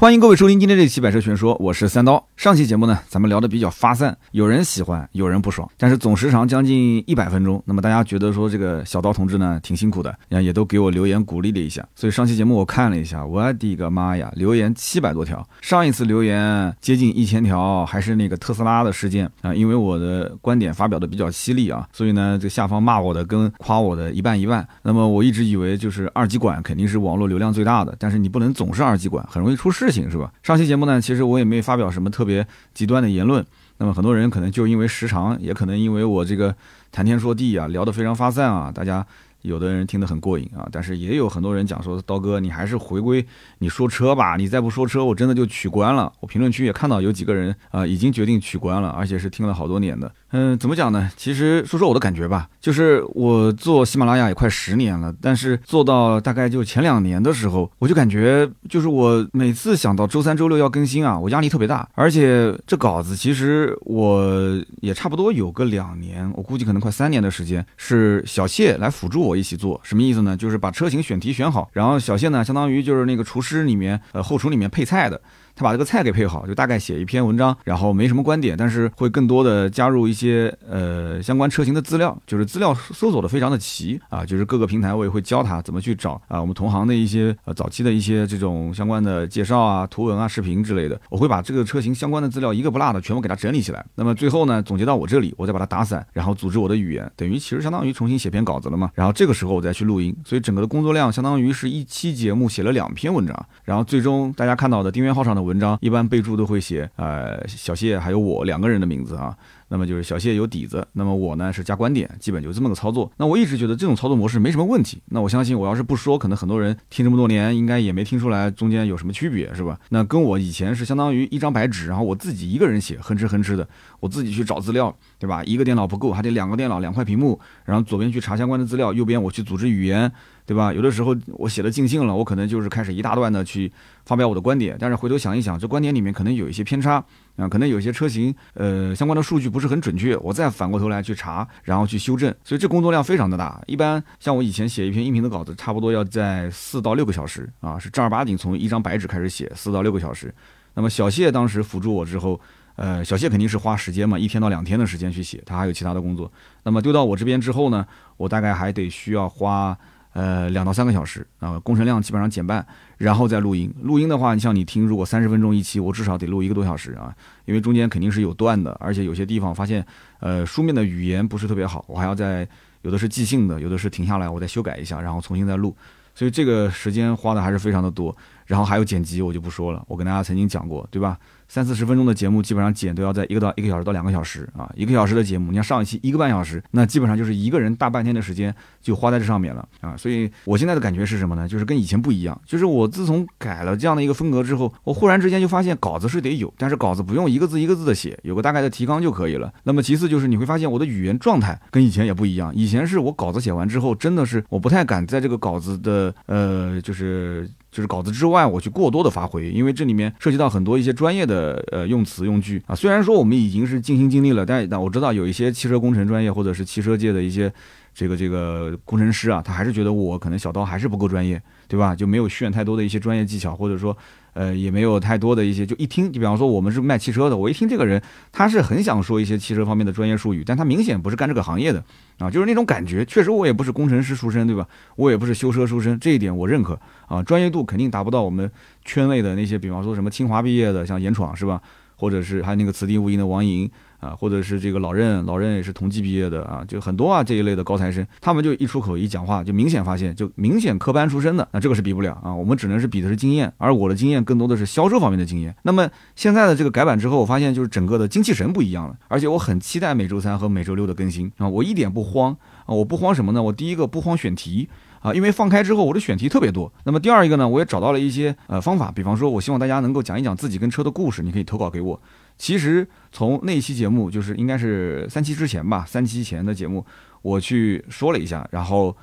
[0.00, 2.24] 欢迎各位收听今天这期《百车全说》，我是三刀。
[2.36, 7.60] 上期节目呢，咱们聊的比较发散，有人喜欢，有人不爽，但是总时长将近一百分钟。
[7.66, 11.84] 那么大家觉得说这个小刀同志呢挺辛苦的，也都给我留言鼓励了一下。
[11.96, 15.44] 所以上期节目我看了一下，我的个妈呀，留言七百多条。
[15.60, 24.64] 上一次留言接近一千条，还是那个特斯拉的事件啊，因为我的观点发表的比较犀利啊，所以呢，这下方骂我的跟夸我的一半一半。
[24.84, 29.87] 那么我一直以为就是二极管肯定是网络流量最大的，但是你不能总是二极管，很容易出事。
[29.88, 30.30] 事情是吧？
[30.42, 33.44] 上期节目呢，其实我也没发表什么特别极端的言论。
[33.78, 36.54] 那么很多人可能就因为时长，也可能因为我这个
[36.92, 39.06] 谈天说地啊，聊得非常发散啊，大家
[39.42, 40.68] 有的人听得很过瘾啊。
[40.70, 43.24] 但是也有很多人讲说，刀哥你还是回归
[43.60, 46.12] 你说车吧，你再不说车，我真的就取关了。
[46.20, 50.12] 我评论区也看到有几个人啊，已经决定取关了，而且是听了好多年的。
[50.30, 51.10] 嗯，怎么讲呢？
[51.16, 61.88] 其实说说我的感觉吧，就是我做喜马拉雅也快十年了，但是做到大概就前两年的时候，我就感觉就是我每次想到周三、周六要更新啊，我压力特别大。
[61.94, 69.80] 而且这稿子其实我也差不多有个两年，我估计可能快三年的时间，是小谢来辅助我一起做。
[69.82, 70.36] 什么意思呢？
[70.36, 75.18] 就是把车型选题选好，然后小谢呢，相当于就是那个厨师里面，呃，后厨里面配菜的。
[75.58, 93.84] 他把这个菜给配好，就大概写一篇文章，然后没什么观点，但是会更多的加入一些呃相关车型的资料，就是资料搜索的非常的齐啊，就是各个平台我也会教他怎么去找啊，我们同行的一些呃早期的一些这种相关的介绍啊、图文啊、视频之类的，我会把这个车型相关的资料一个不落的全部给他整理起来。
[93.96, 98.90] 那么最后呢，总结到我这里，我再把它打散，然后组织我的语言，等于其实相当于重新写篇稿子了嘛。
[98.94, 106.38] 然后这个时候我再去录音，所以整个的工作量相当于是一期节目写了两篇文章，然后最终大家看到的订阅号上的文章一般备注。
[106.38, 109.36] 都会写呃小谢还有我两个人的名字啊，
[109.70, 113.10] 那么就是小谢有底子，那么我呢是加观点，基本就这么个操作。
[113.16, 115.02] 那我一直觉得这种操作模式没什么问题。
[115.06, 119.76] 那我相信我要是不说，可能很多人听这么多年应该也没听出来中间有什么区别，是吧？
[119.88, 125.42] 那跟我以前是相当于一张白纸，然后我自己一个人写，哼哧哼哧的，我自己去找资料，对吧？
[125.42, 130.12] 一个电脑不够，还得两个电脑两块屏幕，然后左边去查相关的资料，右边我去组织语言。
[130.48, 130.72] 对吧？
[130.72, 133.70] 有的时候我写的尽兴了，我可能就是开始一大段的去
[134.06, 137.04] 发表我的观点，但是回头想一想，这观点里面可能有一些偏差
[137.36, 143.62] 啊，可能有些车型呃相关的数据不是很准确，我再反过头来去查，然后去修正，所以这工作量非常的大。
[143.66, 150.34] 一般像我以前写一篇音频的稿子，差不多要在四到六个小时啊，是正儿八经从一张白纸开始写，四到六个小时。
[150.72, 152.40] 那么小谢当时辅助我之后，
[152.76, 156.32] 呃，小谢肯定是花时间嘛，一天到两天的时间去写，他还有其他的工作。
[156.62, 159.76] 那么丢到我这边之后呢，我大概还得需要花。
[160.18, 163.72] 呃，两到三个小时啊，工程量基本上减半，然后再录音。
[163.82, 167.14] 录音的话，你像你听，如果三十分钟一期，我至少得录一个多小时啊，
[167.44, 169.86] 因为中间肯定是有断的，而且有些地方发现，
[170.18, 172.48] 呃，书面的语言不是特别好，我还要在
[172.82, 175.76] 有的是即兴的，有的是停下来我再修改一下，然后重新再录，
[176.16, 178.16] 所以这个时间花的还是非常的多。
[178.46, 181.16] 然后还有剪辑，我就不说了，我跟大家曾经讲过，对吧？
[181.48, 189.96] 三四十分钟的节目，基本上剪都要在一个到一个小时到两个小时啊，一个小时的节目，你要上一期一个半小时，那基本上就是一个人大半天的时间就花在这上面了啊。
[189.96, 191.48] 所以我现在的感觉是什么呢？
[191.48, 199.52] 就是跟以前不一样，就是我自从改了这样的一个风格之后，我忽然之间就发现稿子是得有，但是稿子不用一个字一个字的写，有个大概的提纲就可以了。
[199.64, 207.48] 那么其次就是你会发现我的语言状态跟以前也不一样，以前是我稿子写完之后，真的是我不太敢在这个稿子的呃就是。
[207.70, 212.74] 就是稿子之外，我去过多的发挥，因为这里面涉及到很多一些专业的呃用词用句啊。
[212.74, 217.52] 虽然说我们已经是尽心尽力了，但但我知道有一些汽车工程专业或者是汽车界的一些
[217.94, 221.94] 这个这个工程师啊，他还是觉得我可能小刀还是不够专业，对吧？
[221.94, 223.96] 就没有炫太多的一些专业技巧，或者说。
[224.32, 228.00] 呃，也没有太多的一些，就一听，就比方说我们是卖汽车的，我一听这个人，
[228.30, 231.82] 他是很想说一些汽车方面的专业术语，但他明显不是干这个行业的
[232.18, 233.04] 啊，就是那种感觉。
[233.04, 234.66] 确实，我也不是工程师出身，对吧？
[234.96, 238.50] 我也不是修车出身，这一点我认可啊，专业度肯定达不到我们
[238.84, 241.60] 圈内的那些，比方说什么清华毕业的，像严闯是吧？
[241.96, 243.68] 或者是还有那个此地无银的王莹。
[244.00, 255.54] 啊，或者是这个老任，老任也是同济毕业的啊，就很多啊这一类的高材生，他们就一出口一讲话，就明显发现，就明显科班出身的，那这个是比不了啊，我们只能是比的是经验，而我的经验更多的是销售方面的经验。
[255.62, 262.36] 那么现在的这个改版之后，我发现就是整个的精气神不一样了，而且我很期待每周三和每周六的更新啊，我一点不慌
[262.66, 263.42] 啊，我不慌什么呢？
[263.42, 264.68] 我第一个不慌选题。
[265.00, 266.72] 啊，因为放开之后，我的选题特别多。
[266.82, 272.00] 那么第二一个呢，我也找到了一些呃方法，比方说，我希望大家能够讲一讲自己跟车的故事，你可以投稿给我。
[272.38, 276.86] 其实从那一期节目，就是应该是三期之前吧，三期前的节目，
[277.22, 278.96] 我去说了一下，然后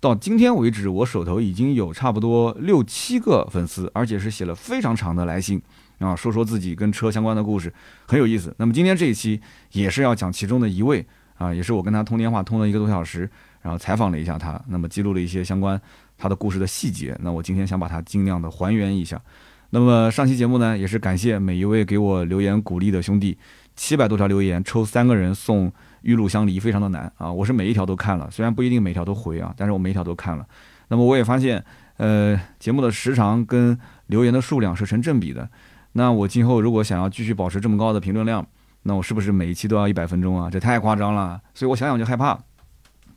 [0.00, 5.60] 到今天为止，我手头已经有差不多六七个粉丝，而且是写了非常长的来信
[5.98, 7.72] 啊，说说自己跟车相关的故事，
[8.06, 8.54] 很有意思。
[8.58, 9.40] 那么今天这一期
[9.72, 11.06] 也是要讲其中的一位
[11.36, 13.30] 啊，也是我跟他通电话通了一个多小时。
[13.62, 15.78] 然后采访了一下他，那么记录了一些相关
[16.16, 17.14] 他的故事的细节。
[17.20, 19.20] 那我今天想把它尽量的还原一下。
[19.70, 23.38] 那么上期节目呢，也是感谢每一位给我留言鼓励的兄弟，
[23.76, 25.72] 七百多条留言抽三个人送
[26.02, 27.32] 玉露香梨，非常的难啊！
[27.32, 30.44] 我是每一条都看了，虽然不一定每条都回啊，但是我每一条都看了。
[30.88, 31.64] 那么我也发现，
[31.98, 33.78] 呃，节目的时长跟
[34.08, 35.48] 留言的数量是成正比的。
[35.92, 38.44] 那我今后如果想要继续保持这么高的评论量，
[38.82, 40.50] 那我是不是每一期都要一百分钟啊？
[40.50, 41.40] 这太夸张了。
[41.54, 42.36] 所以我想想就害怕。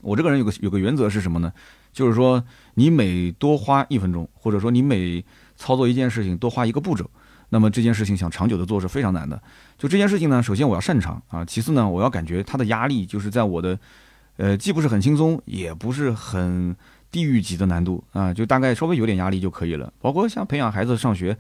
[0.02, 1.52] 我这个人有个有个原则是什么呢？
[1.92, 5.24] 就是说你每多花一分钟，或者说你每
[5.56, 7.10] 操作一件事情多花一个步骤，
[7.50, 9.42] 那么这件事情想长久的做是非常难的。
[9.78, 13.78] 就这件事情呢，首先我要擅长啊，其次呢，我要感觉它的压力就是在我的，
[14.38, 16.76] 呃，既不是很轻松，也不是很
[17.12, 19.94] 地狱级的难度啊，就大概稍微有点压力就可以了。
[20.02, 21.38] 包括像培养孩子上学，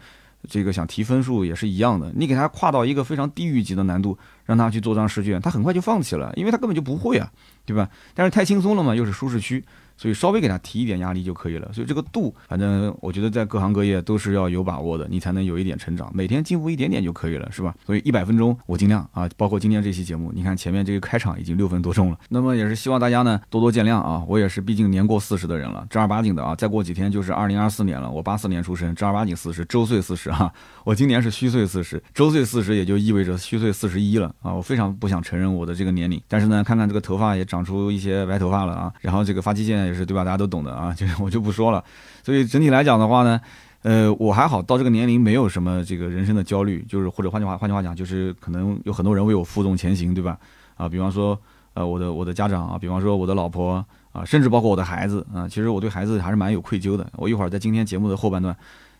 [0.48, 7.31] 这个想提分数也是一样的，你给他跨到一个非常地狱级的难度，让他去做张试卷，他很快就放弃了，因为他根本就不会啊，
[7.65, 7.89] 对吧？
[8.13, 9.63] 但是太轻松了嘛，又是舒适区。
[9.98, 11.72] 所以稍微给他提一点压力就可以了。
[11.74, 16.12] 所以这个度，反正我觉得在各行各业都是要有把握的，你才能有一点成长。
[16.13, 17.74] 每天进步一点点就可以了，是吧？
[17.86, 22.18] 所以一百分钟我尽量啊，包括今天这期节目，你看前面这个开场已经六分多钟了。
[22.30, 28.10] 那么也是希望大家呢多多见谅啊，我也是毕竟年过四十的人了，正儿八经的啊，再过几天就是二零二四年了。
[28.10, 30.51] 我八四年出生，正儿八经四十，周岁四十哈。
[30.84, 34.54] 我今年是虚岁四十，周岁四十也就意味着虚岁四十一了啊。
[34.54, 40.24] 我非常不想承认我的这个年龄，但是呢，看看这个头发也长出一些白头发了啊，然后这个发际线也是对吧？
[40.24, 40.64] 大家都懂。
[40.64, 41.84] 的啊， 就是我就不说了。
[42.24, 43.40] 所以整体来讲的话呢，
[43.82, 50.38] 呃，我还好，到这个年龄没有什么这个人生的焦虑，就是或者换句话换句话讲，就是可能有很多人为我负重前行，对吧？
[50.76, 51.38] 啊，比方说
[51.74, 57.06] 呃我的我的家长啊，比方说我的老婆啊，甚至包括我的孩子啊，其实我对孩子还是蛮有愧疚的。
[57.18, 58.56] 我一会儿在今天节目的后半段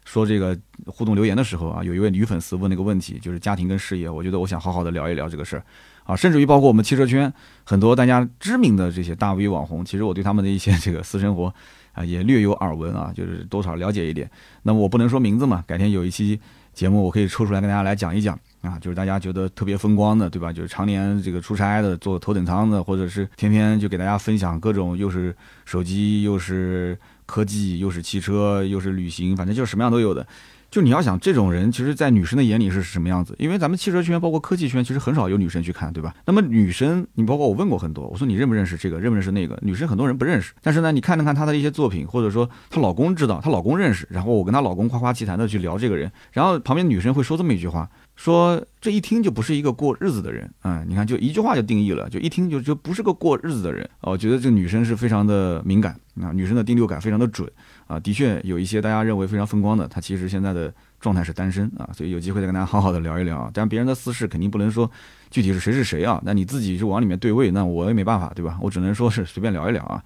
[0.06, 5.64] 说这个互动留言的时候啊，有一位女粉丝问那个问题，就是家庭跟事业，我觉得我想好好的聊一聊这个事儿。
[6.04, 7.32] 啊，甚至于包括我们汽车圈
[7.64, 11.54] 很多大家知名的这些大 V 网红，其实我对他们的一些这个私生活
[11.94, 14.30] 啊也略有耳闻啊，就是多少了解一点。
[14.64, 16.40] 那么我不能说名字嘛，改天有一期
[16.74, 20.52] 节目我可以抽出来跟大家来讲一讲啊，就是大家觉得特别风光的，对吧？
[20.52, 25.36] 就是常年这个出差的，坐头等舱的，或者是天天就给大家分享各种又是
[25.66, 30.26] 手机又是科技又是汽车又是旅行，反正就是什么样都有的。
[30.74, 33.36] 就你要想这种人，其实，在女生的眼里是什么样子？
[33.38, 36.16] 因为咱们汽车圈，包括科技圈，其实很少有女生去看，对吧？
[36.26, 39.56] 那么女生，你包括我问过很多，我说你认不认识这个，认不认识那个？
[39.62, 47.88] 女生很多人不认识，但是呢，你看了看她的一些作品，或者说她老公知道，她老公认识，然后我跟她老公夸夸其谈的去聊这个人，然后旁边女生会说这么一句话。
[48.16, 50.84] 说这一听就不是一个过日子的人啊！
[50.88, 53.90] 你看，就一句话就定义了，就一听就就不是个过日子的人。
[54.02, 57.52] 我觉得这个女生是非常的敏感啊，女生的第六感非常的准
[57.94, 58.00] 啊。
[58.00, 61.90] 的确有一些大家认为非常风光的，他其实现在的状态是单身啊。
[61.94, 63.52] 所以有机会再跟大家好好的聊一聊啊。
[63.54, 64.90] 但别人的私事肯定不能说
[65.30, 66.22] 具体是谁是谁啊。
[66.26, 68.58] 那你自己是往里面对位，那我也没办法，对吧？
[68.62, 70.04] 我只能说是随便聊一聊啊。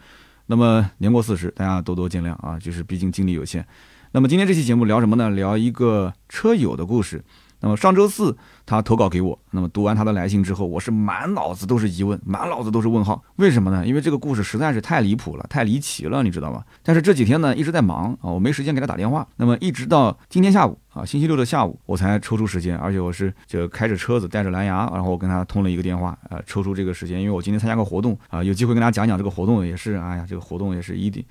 [0.48, 3.66] 那么年过四十，大家多多见谅啊，就是毕竟精力有限。
[4.14, 5.30] 那么今天这期节目聊什么呢？
[5.30, 7.24] 聊一个车友的故事。
[7.60, 13.24] 那么上周四他投稿给我，那么读完他的来信之后，我是满脑子都是疑问，满脑子都是问号。
[13.38, 13.86] 为什么呢？
[13.86, 16.64] 因为这个故事实在是太离谱了，太离奇了，你知道吗？
[16.84, 19.28] 但是这几天呢一直在忙啊，我没时间给他打电话。
[19.38, 31.26] 那么一直到今天下午啊，星期六的下午，我才抽出时间，而且我是就开着车子带着蓝牙，然后我跟他通了一个电话，呃，抽出这个时间，因为我今天参加个活动啊，有机会跟大家讲讲这个活动也是，哎呀，这个活动也是一的，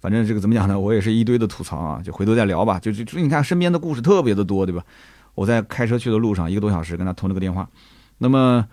[0.00, 0.78] 反正这个怎么讲呢？
[0.80, 2.78] 我也是一堆的吐槽啊，就回头再聊吧。
[2.78, 4.82] 就就就你看身边的故事特别的多，对吧？
[5.36, 7.68] 我在开车去的路上，一个多小时跟他通了个电话。
[8.18, 8.66] 那么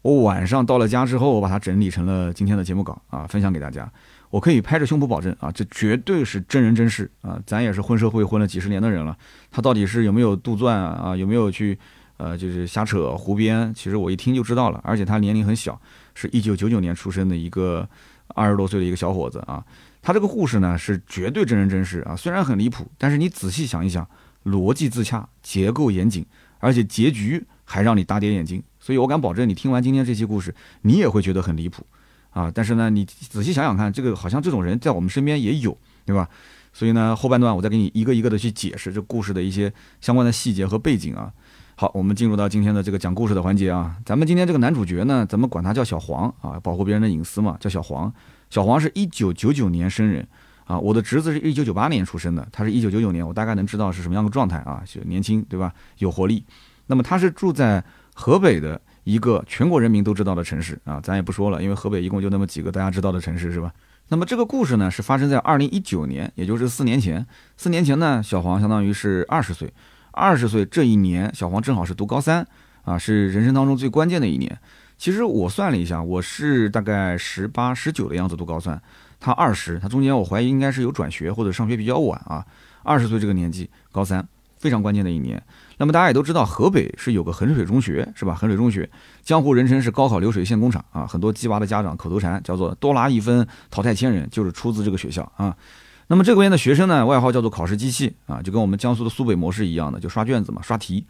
[0.00, 3.90] 我晚上到了家之后，我把它整理成了今天的节目稿啊，分享给大家。
[4.30, 7.38] 我可以拍着胸脯保证啊，这绝对是真人真事啊。
[7.44, 9.16] 咱也是混社会混了几十年的人了，
[9.50, 11.16] 他到底是有没有杜撰啊？
[11.16, 11.78] 有没有去
[12.16, 13.72] 呃，就是瞎扯胡编？
[13.74, 14.80] 其实我一听就知道了。
[14.84, 15.80] 而且他年龄很小，
[16.14, 17.88] 是一九九九年出生的一个
[18.28, 19.64] 二十多岁的一个小伙子啊。
[20.02, 22.14] 他这个故事呢，是绝对真人真事啊。
[22.14, 24.06] 虽然很离谱，但是你仔细想一想。
[24.44, 26.24] 逻辑自洽，结构严谨，
[26.58, 31.86] 而且结局还让你大跌眼镜，所以我敢保证，你听完今天这期故事，你也会觉得很离谱
[32.30, 32.50] 啊！
[32.54, 36.28] 但是呢，你仔细想想看，这个好像这种人在我们身边也有，对吧？
[36.72, 41.32] 所以呢，后半段我再给你一个一个的去解释这故事的一些相关的细节和背景啊。
[41.76, 43.96] 好，我们进入到今天的这个讲故事的环节啊。
[44.04, 48.12] 咱们今天这个男主角呢，咱们管他叫小黄啊，保护别人的隐私嘛，叫小黄。
[48.50, 50.26] 小黄是一九九九年生人。
[50.64, 55.72] 啊，我的侄子是一九九八年出生的，他是一九九九年，我大概能知道是什么样的状态啊，就年轻，对吧？
[55.98, 56.44] 有活力。
[56.86, 57.82] 那么他是住在
[58.14, 63.72] 河北的一个全国人民都知道的城市啊，咱也不说了，因为河北一共就那么几个大家知道的城市，是吧？
[64.08, 67.26] 那么这个故事呢，是发生在二零一九年，也就是四年前。
[67.56, 69.72] 四年前呢，小黄相当于是二十岁，
[70.12, 72.46] 二十岁这一年，小黄正好是读高三
[72.84, 74.58] 啊，是人生当中最关键的一年。
[74.96, 78.80] 其实我算了一下，我是大概十八、十九的样子读高三。
[79.24, 82.44] 他二十，他中间我怀疑应该是有转学或者上学比较晚啊。
[82.82, 84.22] 二十岁这个年纪，高三，
[84.58, 85.42] 非常关键的一年。
[85.78, 88.34] 那么大家也都知道，河北是有个衡水中学，是吧？
[88.34, 88.86] 衡水中学，
[89.22, 91.06] 江湖人称是高考流水线工厂啊。
[91.06, 95.56] 很多鸡娃的家长口头禅叫做“多拿一分淘汰千人”，就是出自这个学校啊。
[96.08, 101.06] 那么这个边的学生呢，外号叫做“考试机器”啊，就跟我们江苏的苏北模式一样的，就刷卷子嘛，刷题。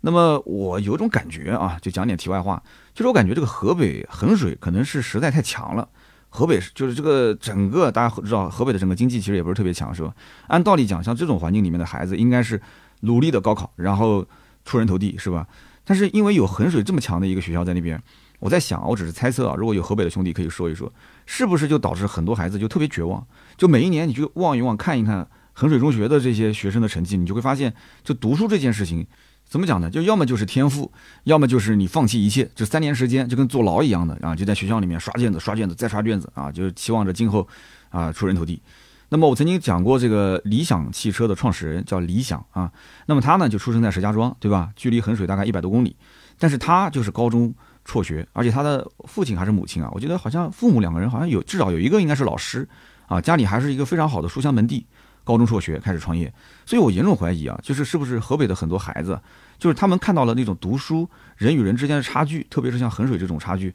[0.00, 2.62] 那么我有种感觉啊，就讲点题外话，
[2.94, 5.86] 就是我感觉这个河北衡水可能是实在太强了。
[6.30, 10.14] 河北是就是这个整个大家知道，河北的整个经济其实也不是特别强，是吧？
[10.48, 12.60] 按道理讲，像这种环境里面的孩子，应该是
[13.00, 14.26] 努力的高考，然后
[14.64, 15.46] 出人头地，是吧？
[15.84, 18.00] 但是因为有衡水这么强的一个学校在那边，
[18.40, 19.54] 我在想，我只是猜测啊。
[19.56, 20.92] 如果有河北的兄弟可以说一说，
[21.24, 23.26] 是不是就导致很多孩子就特别绝望？
[23.56, 27.72] 就每一年你去望一望，看一看衡水中学的这些学生的成绩，你就会发现，
[28.04, 29.06] 就读书这件事情。
[29.48, 29.90] 怎么讲呢？
[29.90, 30.92] 就要么就是天赋，
[31.24, 37.48] 要么就是你放弃一切，就三年时间就跟坐牢一样的啊，就在学校里面刷卷子、刷卷子、再刷卷子啊，就是期望着今后
[37.88, 38.60] 啊出人头地。
[39.08, 42.70] 那么我曾经讲过这个理想汽车的创始人叫李想啊，
[43.06, 44.70] 那么他呢就出生在石家庄，对吧？
[44.76, 45.96] 距离衡水大概一百多公里，
[46.38, 47.54] 但是他就是高中
[47.86, 52.68] 辍学，而且他的父亲还是母亲啊，我觉得好像父母两个人好像有至少有一个应该是老师
[53.06, 54.84] 啊，家里还是一个非常好的书香门第。
[55.28, 56.32] 高中辍学开始创业，
[56.64, 59.20] 所以我严重怀疑啊，就是是不是河北的很多孩子，
[59.58, 61.06] 就是他们看到了那种读书
[61.36, 63.70] 人与人之间的差距，特别是像衡水这种差距，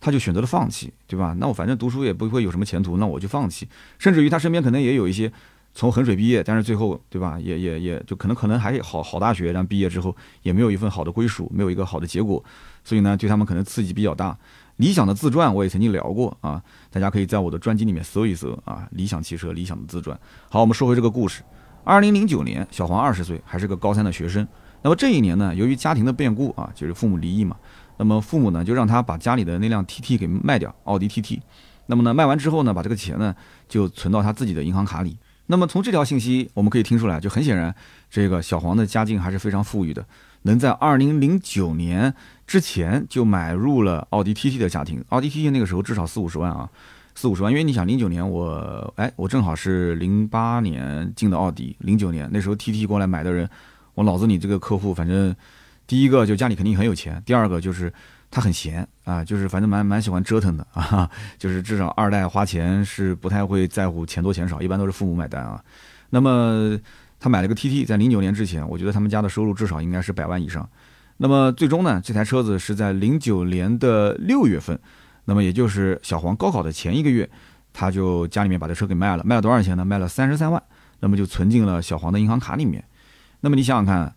[0.00, 1.32] 他就选择了放弃，对吧？
[1.38, 3.68] 那我反正读书也不会有什么前途，那我就放弃。
[4.00, 5.32] 甚至于他身边可能也有一些
[5.76, 7.38] 从衡水毕业，但是最后，对吧？
[7.38, 12.42] 也也也就可能可能还好好大学，然后毕业之后也没有一份好的归属，没有一个好的结果，
[12.82, 14.36] 所以呢，对他们可能刺激比较大。
[14.76, 18.86] 理想的自传我也曾经聊过啊，大家可以在我的专辑里面搜一搜啊。
[18.92, 20.18] 理想汽车理想的自传。
[20.50, 21.42] 好，我们说回这个故事。
[21.82, 24.46] 二零零九年，小黄二十岁，还是个高三的学生。
[24.82, 27.56] 那么这一年呢，由于家庭的变故啊，就是父母离异嘛，
[27.96, 31.40] 那么父母呢就让他把家里的那辆 TT 给卖掉，奥迪 TT。
[31.86, 33.34] 那么呢，卖完之后呢，把这个钱呢
[33.68, 35.16] 就存到他自己的银行卡里。
[35.46, 37.72] 那么从这条信息我们可以听出来，就很显然，
[38.10, 40.04] 这个小黄的家境还是非常富裕的，
[40.46, 42.14] 能在二零零九年。
[42.46, 46.70] 之前就买入了奥迪 TT 的家庭，奥迪 TT 那个时候至少四五十万啊，
[47.16, 47.50] 四五十万。
[47.50, 53.50] 因为你想，零九年我哎，我正好是零八年进的奥迪，零九年那时候 TT 过来买的人，
[53.94, 55.34] 我脑子里这个客户，反正
[55.88, 57.92] 第一个就家里肯定很有钱，第二个就是
[58.30, 65.60] 他很闲啊，就是反正蛮蛮喜欢折腾的 啊，就是至少二代花钱是不太会在乎钱多钱少，一般都是父母买单啊。
[66.10, 66.78] 那么
[67.26, 70.68] 他买了个 TT，在零九年之前，我觉得他们家的收入至少应该是百万以上。
[71.16, 74.78] 那么最终呢，这台车子是在零九年的六月份，
[75.24, 77.28] 那么也就是小黄高考的前一个月，
[77.72, 79.84] 他就家里面把这车给卖了，卖了多少钱呢？
[79.84, 80.62] 卖了三十三万，
[81.00, 82.84] 那么就存进了小黄的银行卡里面。
[83.40, 84.14] 那么你想想看，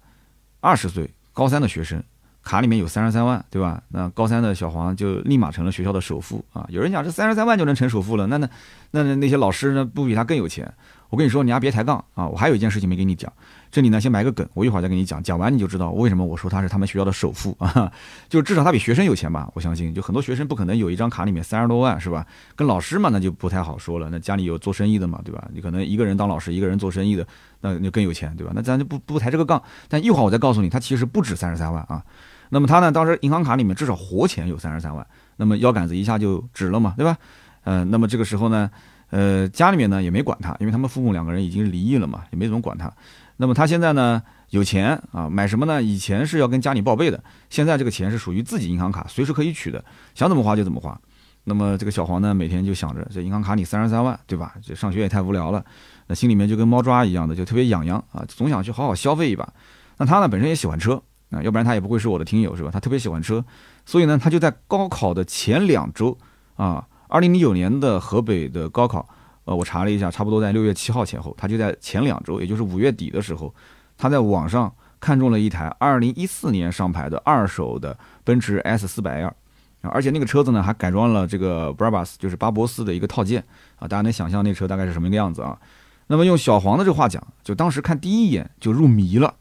[0.60, 2.04] 二十岁高三的学生，
[2.44, 3.82] 卡里面有三十三万，对吧？
[3.88, 6.64] 那高三的小黄就立马成了学校的首富啊！
[6.70, 8.48] 有人讲这三十三万就能成首富了，那那
[8.92, 10.72] 那那些老师呢，不比他更有钱？
[11.10, 12.28] 我跟你说，你还别抬杠啊！
[12.28, 13.32] 我还有一件事情没跟你讲。
[13.72, 15.22] 这里呢，先埋个梗，我一会儿再跟你讲。
[15.22, 17.92] 讲完你就知道为什么我说他是他们学校的首富啊，
[18.30, 19.50] 就至少他比学生有钱吧？
[19.56, 22.26] 我相信，就很多学生不可能有一张卡里面三十多万，是吧？
[22.56, 24.08] 跟老师嘛，那就不太好说了。
[24.12, 25.48] 那家里有做生意的嘛，对吧？
[25.52, 27.26] 你可能一个人当老师，一个人做生意的，
[27.62, 28.54] 那就更有钱，对吧？
[28.56, 29.62] 那咱就不不抬这个杠。
[29.88, 32.04] 但一会儿我再告诉你，他其实不止三十三万啊。
[32.50, 35.06] 那么他呢，当时银行卡里面至少活钱有三十三万，
[35.38, 37.18] 那么腰杆子一下就直了嘛，对吧？
[37.64, 38.70] 嗯，那么这个时候呢？
[39.10, 42.92] 呃，家里面呢也没管他，因为他们父母两个人已经离异了嘛，也没怎么管他。
[43.38, 45.82] 那么他现在呢有钱啊，买什么呢？
[45.82, 51.00] 以前是要跟家里报备的，现在这个钱是属于自己银行卡，随时可以取的，想怎么花就怎么花。
[51.46, 54.54] 那么这个小黄呢，每天就想着这银行卡里三十三万，对吧？
[54.62, 55.64] 这上学也太无聊了，
[56.08, 59.52] 那心里面就跟猫抓一样的，就特别痒痒啊，总想去好好消费一把。
[59.98, 61.02] 那他呢本身也喜欢车
[61.32, 62.70] 啊，要不然他也不会是我的听友是吧？
[62.72, 63.44] 他特别喜欢车，
[63.86, 66.16] 所以呢他就在高考的前两周
[66.56, 66.86] 啊。
[67.10, 69.04] 二零零九年的河北的高考，
[69.46, 73.52] 呃，我查了一下，差不多在六月七号前后，他就在前两周，也就是五月底的时候，
[73.98, 79.34] 他在网上看中了一台二零一四年上牌的二手的奔驰 S 四百 L，
[79.82, 83.44] 而且那个车子呢还改装了这个 Brabus，就是巴博斯的一个套件
[83.78, 85.58] 啊，大家能想象那车大概是什么一个样子啊？
[86.06, 89.34] 那么用小黄的这话讲，就当时看第一眼就入迷了，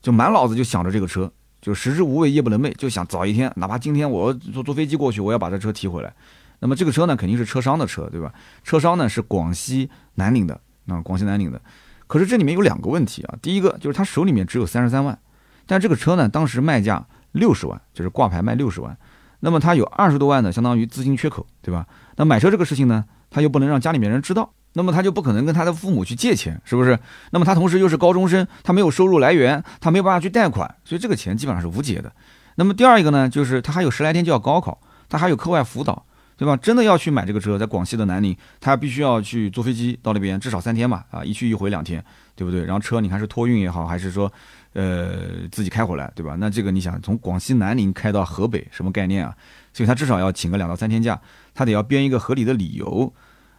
[0.00, 6.14] 就满脑子就想着这个车，就食之无味夜不能寐，就想早一天，哪怕今天我坐坐飞机过去，我要把这车提回来。
[6.60, 8.32] 那么这个车呢，肯定是车商的车，对吧？
[8.62, 11.60] 车商呢是广西南宁的，啊，广西南宁的。
[12.06, 13.34] 可是这里面有两个问题啊。
[13.40, 15.18] 第一个就是他手里面只有三十三万，
[15.66, 18.96] 但这个车呢，当时卖价六十万，就是挂牌卖六十万。
[19.40, 21.86] 那么他有二十多万呢，相当于资金缺口，对吧？
[22.16, 26.98] 那买车这个事情呢，他又不能让家里面人知道，那么他就不可能跟他的父母去借钱，是不是？
[27.30, 32.12] 那么他同时又是高中生，他没有收入来源，他没有办法去贷款，所以这个钱基本上是无解的。
[32.56, 36.04] 那么第二一个呢，就是他还有十来天就要高考，他还有课外辅导。
[36.40, 36.56] 对吧？
[36.56, 42.02] 真的要去买这个车，在广西的南宁，他必须要去坐飞机到那边，至少三天吧，啊，一去一回两天，
[42.34, 42.64] 对不对？
[42.64, 44.32] 然后车你看是托运也好，还是说，
[44.72, 46.36] 呃，自己开回来，对吧？
[46.40, 49.36] 那这个你想从广西南宁开到河北，什么概念啊？
[49.74, 51.20] 所以他至少要请个两到三天假，
[51.52, 53.12] 他得要编一个合理的理由。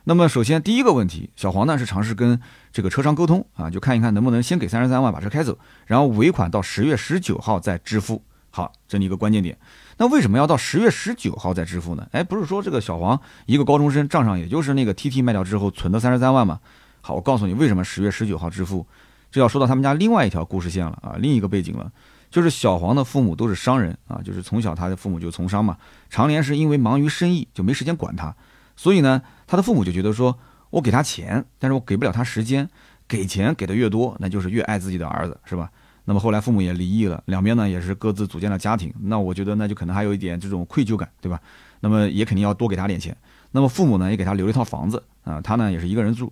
[0.06, 2.42] 那么首先第一个问题，小黄呢是尝试跟
[2.74, 8.24] 这个车商沟通啊，就看一看能不能先给三十三万把车开走，然后尾款到十月十九号再支付。
[8.50, 9.56] 好，这里一个关键点。
[10.02, 12.08] 那为什么要到十月十九号再支付呢？
[12.12, 16.60] 哎，不是说这个小黄一个高中生账上也就是那个 TT 卖掉之后存的三十三万吗？
[17.02, 18.88] 好，我告诉你为什么十月十九号支付，
[19.30, 21.92] 这要说到他们家另外一条故事线了啊，另一个背景了，
[22.32, 25.78] 就是小黄的父母都是商人啊，就是从小他的父母就从商嘛，
[26.10, 28.36] 常年是因为忙于生意就没时间管他，
[28.76, 30.36] 所以呢，他的父母就觉得说
[30.72, 32.68] 我给他钱，但是我给不了他时间，
[33.08, 35.70] 给钱给的越多，那就是越爱自己的儿子，是吧？
[36.06, 38.94] 那么后来父母也离异了，两边呢也是各自组建了家庭。
[39.02, 41.40] 那我觉得那就可能还有一点这种愧疚感，对吧？
[41.80, 43.16] 那么也肯定要多给他点钱。
[43.52, 46.32] 那么父母呢也给他留了一套房子啊，他呢也是一个人住。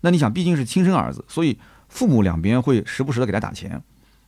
[0.00, 1.58] 那你想，毕竟是亲生儿子，所以
[1.88, 3.82] 父母两边会时不时的给他打钱，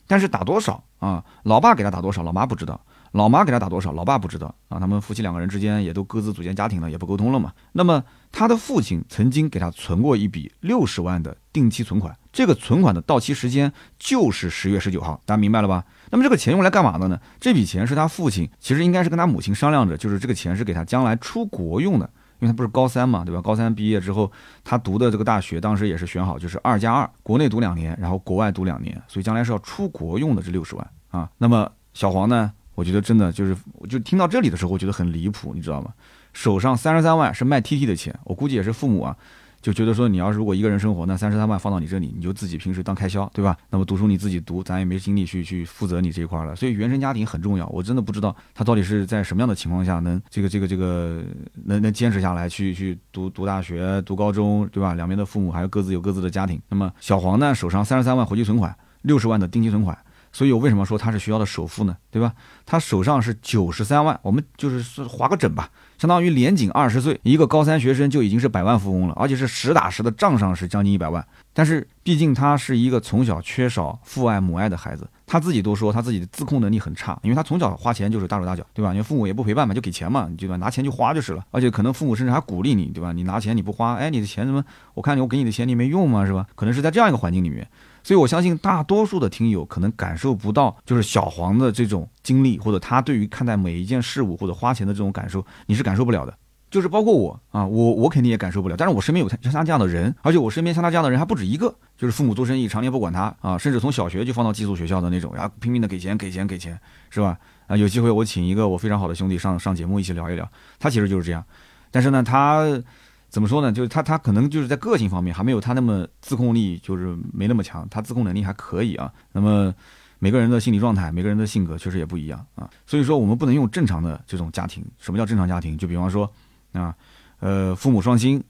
[0.06, 1.24] 但是打多少啊？
[1.42, 2.80] 老爸给他打多少，老妈不知道。
[3.12, 4.78] 老妈给他打多少，老爸不知道啊。
[4.78, 7.52] 他们夫妻两个人之间也都各自组建家庭了，也不沟通了嘛。
[7.72, 15.84] 那么他的父亲曾经给他存过一笔六十万的定期存款，这个存款的到期时间就是十月十九号，大家明白了吧？
[16.10, 17.18] 那么这个钱用来干嘛的呢？
[17.40, 23.42] 这笔钱是他父亲其实应该是跟他母亲商量着，就是这个钱是给他将来出国用的，因为他不是高三嘛，对吧？
[23.42, 24.30] 高三毕业之后，
[24.62, 31.28] 他读的这个大学当时也是选好，就是二加二，国内读两年，然后国外读两年，所以将来是要出国用的这六十万啊。
[31.38, 32.52] 那么小黄呢？
[32.76, 35.92] 我觉得真的就是，我就听到这里的时候，我觉得很离谱，你知道吗？
[36.32, 39.16] 手上三十三万是卖 TT 的钱，我估计也是父母啊，
[39.60, 43.56] 就觉得说你要是如果一个人生活，那三十三万放到你这里，你就自己平时当开销，对吧？
[43.70, 46.54] 那么读书你自己读，咱也没精力去去负责你这一块了。
[46.54, 51.24] 所以原生家庭很重要，我真的不知道他到底是在什么样的情况下能这个这个这个
[51.64, 54.94] 能能坚持下来去去读读大学、读高中，对吧？
[54.94, 56.60] 两边的父母还有各自有各自的家庭。
[56.68, 59.96] 那么小黄呢，手上三十三万活期存款，六十万的定期存款。
[60.38, 61.96] 所以我为什么说他是学校的首富呢？
[62.12, 62.32] 对吧？
[62.64, 71.26] 他手上是九十三万，我们就是划个整吧，相当于年仅二十岁，一个高三学生就已经是百万富翁了，而且是实打实的账上是将近一百万。
[71.52, 78.90] 但是毕竟他是一个从小缺少父爱母爱的孩子，他自己都说他自己的自控能力很差，因为他从小花钱就是大手大脚，对吧？
[78.92, 80.56] 因为父母也不陪伴嘛，就给钱嘛，对吧？
[80.56, 83.12] 拿钱就花就是了，而且可能父母甚至还鼓励你，对吧？
[83.12, 84.64] 你拿钱你不花，哎，你的钱怎么？
[84.94, 86.24] 我看你我给你的钱你没用吗？
[86.24, 86.46] 是吧？
[86.54, 87.68] 可能是在这样一个环境里面。
[88.02, 96.34] 所以，我相信大多数的听友可能感受不到，就是小黄的这种经历，或者他对于看待每一件事物或者花钱的这种感受，你是感受不了的。
[96.70, 98.76] 就是包括我啊，我我肯定也感受不了。
[98.76, 101.74] 但是我身边有像他这样的人，而且我身边像他这样的人还不止一个。
[101.96, 106.78] 就是父母做生意，常年不管他啊，甚至从小学就放到寄宿学校的那种，然后拼命的给钱、给钱、给钱，
[107.10, 107.38] 是吧？
[107.66, 111.44] 啊，有机会我请一个我非常好的兄弟上上节目一起聊一聊，他其实就是这样。
[111.90, 112.82] 但是呢，他。
[113.30, 113.70] 怎么说呢？
[113.70, 117.86] 就是他，他可能就是在个性方面还没有他那么自控力，就是没那么强。
[117.90, 119.12] 他自控能力还可以啊。
[119.32, 119.70] 那么
[120.18, 122.66] 每个人的心理状态，每个人的性格确实也不一样啊。
[122.86, 124.82] 所以说，我们不能用正常的这种家庭。
[124.98, 125.76] 什么叫正常家庭？
[125.76, 126.32] 就比方说
[126.72, 126.94] 啊，
[127.40, 128.42] 呃，父母双薪，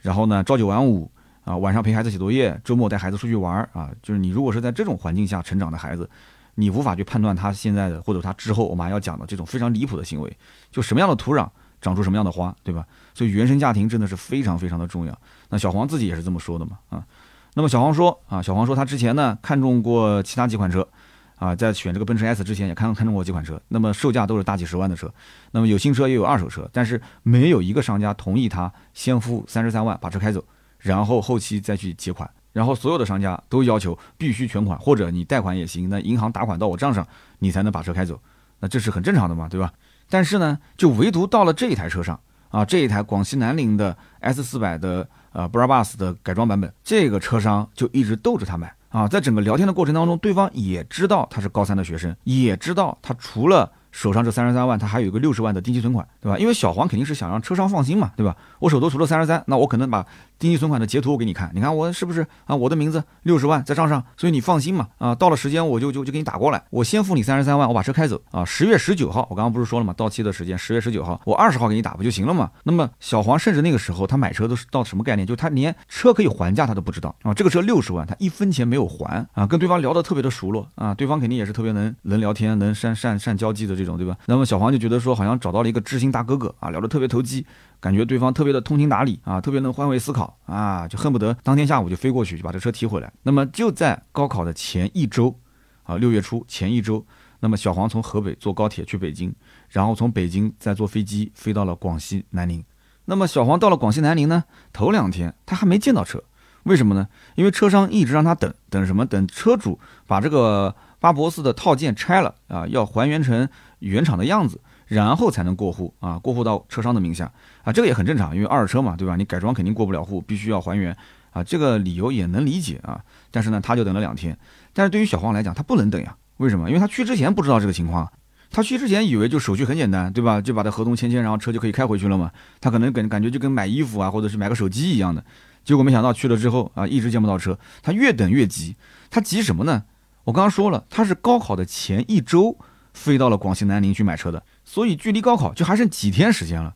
[0.00, 1.10] 然后呢，朝九晚五
[1.44, 3.90] 啊，晚上陪孩子写作业，周末带孩子出去玩啊。
[4.02, 6.08] 就是你如果是在这种环境下成长的孩子，
[6.54, 10.36] 你无法去判断他现在的或者他之后我们还要讲的这种非常离谱的行为，
[10.70, 11.48] 就什么样的土壤。
[11.80, 12.86] 长出什么样的花，对吧？
[13.12, 15.20] 所以原生家庭真的是非常非常的重要。
[15.50, 17.04] 那小黄自己也是这么说的嘛，啊，
[17.52, 20.88] 那么小黄说啊，小黄说他之前呢看中过其他几款车，
[21.36, 25.12] 啊，在选这个奔驰 S 之前也看看中过几款车，那么售价都是大几十万的车，
[25.50, 30.44] 那么有新车也有二手车，但是没有一个商家同意他先付三十三万把车开走，
[30.78, 37.06] 然后后期再去结款，然后所有的商家都要求必须全款或者你贷款也行，那银行打款到我账上，
[37.40, 38.20] 你才能把车开走，
[38.60, 39.72] 那这是很正常的嘛，对吧？
[40.08, 42.18] 但是呢，就唯独到了这一台车上
[42.50, 53.72] 啊，这一台广西南宁的 S 四百的呃 Brabus 的改装版本，这个车商就一直逗着他买啊，在整个聊天的过程当中，对方也知道他是高三的学生，也知道他除了。
[53.90, 56.36] 手上这三十三万，他还有一个六十万的定期存款，对吧？
[56.36, 58.36] 因为小黄肯定是想让车商放心嘛，对吧？
[58.58, 60.04] 我手头除了三十三，那我可能把
[60.44, 62.54] 定期存款的截图我给你看，你看我是不是啊？
[62.54, 68.44] 我的名字六十万在账上，所以你放心嘛，啊，到了时间我就就就给你打过来，我先付你三十三万，我把车开走啊。
[68.44, 69.94] 十月十九号，我刚刚不是说了吗？
[69.96, 72.50] 到期的时间十月十九号，我二十号给你打不就行了嘛？
[72.64, 75.26] 那么小黄甚至那个时候他买车都是到什么概念？
[75.26, 77.32] 就他连车可以还价他都不知道啊。
[77.32, 84.14] 这个车六十万，他一分钱没有还啊，跟对方聊得特别的熟络啊，对方肯定也是特别能能聊天、能善善善交际的这种，对吧？
[84.26, 84.74] 那么小黄。
[84.74, 87.46] 就觉得说好像找到了一个知心大哥哥啊，聊得特别投机，
[87.84, 93.12] 感觉对方特别的通情达理啊，特别能换位思考啊，就恨不得当天下午就飞过去就把这车提回来。
[93.24, 95.38] 那么就在高考的前一周
[95.82, 97.04] 啊，六月初前一周，
[97.40, 99.34] 那么小黄从河北坐高铁去北京，
[99.68, 102.64] 然后从北京再坐飞机飞到了广西南宁。
[103.04, 106.24] 那么小黄到了广西南宁呢，头两天他还没见到车，
[106.62, 107.06] 为什么呢？
[107.34, 109.04] 因为车商一直让他等等什么？
[109.04, 113.46] 等车主把这个巴博斯的套件拆了啊，要还原成
[113.80, 114.58] 原厂的样子。
[114.86, 117.32] 然后才能过户啊，过户到车商的名下
[117.64, 119.16] 啊，这个也很正常，因为二手车嘛，对吧？
[119.16, 120.96] 你改装肯定过不了户，必须要还原
[121.32, 123.00] 啊，这个理由也能理解啊。
[123.30, 124.38] 但是呢，他就等了两天。
[124.72, 126.68] 但是对于小黄来讲，他不能等呀，为什么？
[126.68, 128.12] 因为他去之前不知道这个情况，
[128.50, 130.40] 他去之前以为就手续很简单，对吧？
[130.40, 132.30] 就把这合同签签，然后车就可以开回去了嘛。
[132.60, 135.24] 他可能感感觉就跟买衣服啊，或者是买个手机一样的。
[135.64, 138.76] 结果没想到去了之后啊，一直见不到车，他越等越急。
[139.10, 139.84] 他急什么呢？
[140.24, 142.56] 我刚刚说了，他是高考的前一周
[142.92, 144.42] 飞到了广西南宁去买车的。
[144.64, 146.74] 所以距离高考就还剩几天时间了，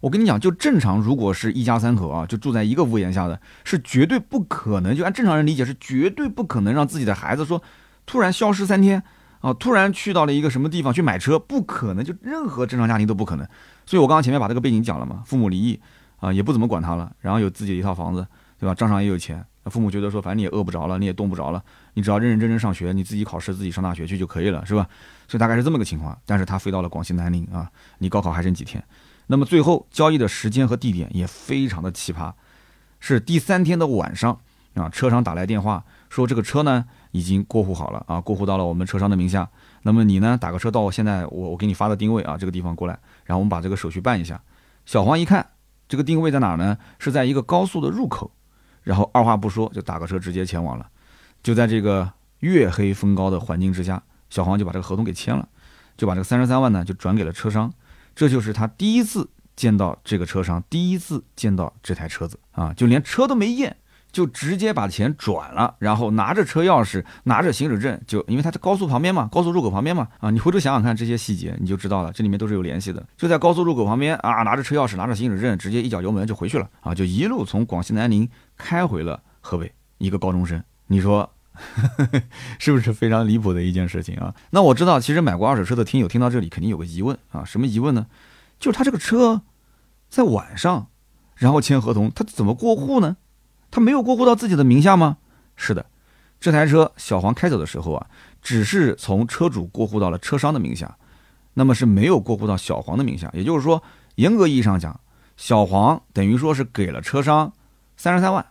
[0.00, 7.60] 我跟你讲，就正常，如果是一家三口啊，就住在一个屋檐下的，是绝对不可能，就按正常人理解，是绝对不可能让自己的孩子说
[8.06, 9.02] 突然消失三天
[9.40, 13.46] 啊，突然去到了一个什么地方去买车，不可能，就任何正常家庭都不可能。
[13.86, 15.80] 所以我刚刚前面把这个背景讲了嘛，父母离异
[16.20, 18.26] 啊，也不怎么管他了，然后有自己的一套房子，
[18.58, 18.74] 对吧？
[18.74, 21.62] 账上也有钱，父母觉得说，反正你也饿不着了，你也冻不着了，
[21.94, 24.86] 你只要认认真真上学，你自己考试，自己上大学去就可以了，是吧？
[25.26, 28.82] 所以大概是这么个情况，但是他飞到了广西南宁啊，离高考还剩几天，
[29.28, 32.32] 那么最后交易的时间和地点也非常的奇葩，
[32.98, 34.40] 是第三天的晚上
[34.74, 39.48] 啊，车商打来电话说这个车呢已经过户好了啊，过户到了我们车商的名下，
[39.82, 44.40] 那么你呢打个车到我现在我我给你发的定位啊这个地方过来，然后我们把这个手续办一下。
[44.84, 45.46] 小黄一看
[45.88, 46.76] 这个定位在哪呢？
[46.98, 48.30] 是在一个高速的入口，
[48.82, 50.86] 然后二话不说就打个车直接前往了，
[51.42, 52.10] 就在这个
[52.40, 54.02] 月黑风高的环境之下。
[54.30, 55.48] 小黄就把这个合同给签了，
[55.96, 57.72] 就把这个三十三万呢就转给了车商，
[58.18, 63.76] 这就是他第一次见到这个车商，第一次见到这台车子啊，就连车都没验，
[64.10, 81.32] 就直接把钱转了，然后拿着车钥匙，拿着行驶证，就因为他在高速旁边嘛，高速入口旁边嘛，啊，你回头想想看这些细节，你就知道了，这里面都是有联系的，就在高速入口旁边啊，拿着车钥匙，拿着行驶证，直接一脚油门就回去了啊，就一路从广西南宁开回了河北，一个高中生，你说。
[82.58, 84.34] 是不是非常离谱的一件事情啊？
[84.50, 88.06] 那我知道，其实买过二手车的听友听到这里肯定有个疑问啊，什么疑问呢？
[88.58, 89.42] 就是他这个车
[90.08, 90.88] 在晚上，
[91.36, 93.16] 然后签合同，他怎么过户呢？
[93.70, 95.18] 他没有过户到自己的名下吗？
[95.56, 95.86] 是的，
[96.40, 98.06] 这台车小黄开走的时候啊，
[98.40, 100.96] 只是从车主过户到了车商的名下，
[101.54, 103.30] 那么是没有过户到小黄的名下。
[103.34, 103.82] 也就是说，
[104.14, 104.98] 严格意义上讲，
[105.36, 107.52] 小黄等于说是给了车商
[107.96, 108.44] 三十三万。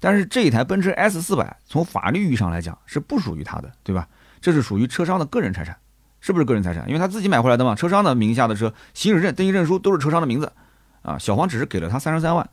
[0.00, 4.08] 但是这一台奔驰 S 四百从法律意义上来讲是不属于他的，对吧？
[4.40, 5.76] 这是属于车商的个人财产，
[6.22, 6.88] 是不是个人财产？
[6.88, 10.50] 因为他自己买回来的嘛，车商的名下的车，行驶证、登记证书都是车商的名字，
[11.02, 12.48] 啊，小黄只是给了他三十三万，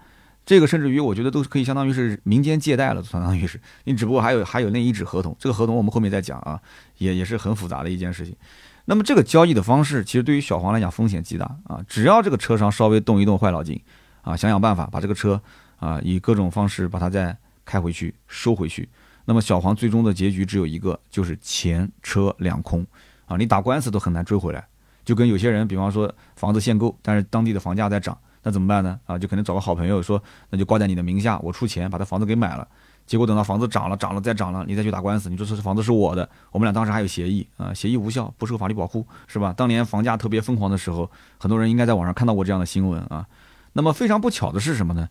[0.45, 6.59] 这个甚至于我觉得都可以相当于是民间借贷了，相当于是，你只不过还有还有那一纸合同，这个合同我们后面再讲啊，
[6.97, 8.35] 也也是很复杂的一件事情。
[8.83, 13.81] 那么这个交易的方式，其实对于小黄来讲风险极大啊，只要这个车商稍微动一动坏脑筋，
[14.23, 15.41] 啊，想想办法把这个车。
[15.77, 17.35] 啊，以各种方式把它再
[17.65, 18.87] 开回去、收回去。
[19.25, 22.85] 那么小黄最终的结局只有一个，就是钱车两空。
[23.25, 24.65] 啊，你打官司都很难追回来。
[25.03, 28.99] 就跟有些人，比方说房子限购，但是当地的房价在涨，那怎么办呢？
[29.05, 32.67] 啊，就可能找个好朋友说，那就挂在你的名下，我出钱把他房子给买了。
[33.05, 39.53] 结果等到房子涨了、涨了再涨了，你再去打官司，你说这房子是我的，我们俩当时还有协议啊，协议无效，不受法律保护，是吧？
[39.55, 43.25] 当年房价特别疯狂的时候，很多人应该在网上看到过这样的新闻啊。
[43.73, 45.07] 那么非常不巧的是什么呢？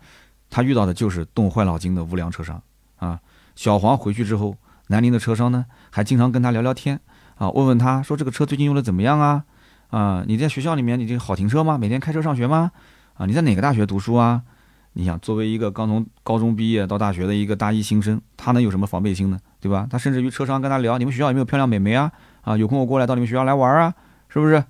[0.50, 2.62] 他遇到的就是动坏脑筋的无良车商
[2.96, 3.20] 啊！
[3.54, 4.56] 小黄回去之后，
[4.88, 7.00] 南宁的车商呢还经常跟他聊聊天
[7.36, 9.44] 啊，问问他说这个车最近用的怎么样啊？
[9.90, 11.78] 啊，你在学校里面你这个好停车吗？
[11.78, 12.70] 每天开车上学吗？
[13.14, 14.42] 啊，你在哪个大学读书啊？
[14.94, 19.38] 你想作为一个刚从高中毕业到大学的一个大一新生，他能有什么防备心呢？
[19.60, 19.86] 对吧？
[19.90, 22.10] 他甚至于车商跟他聊，你们学校有没有漂亮美眉啊？
[22.42, 23.94] 啊，有空我过来到你们学校来玩啊？
[24.28, 24.64] 是不是？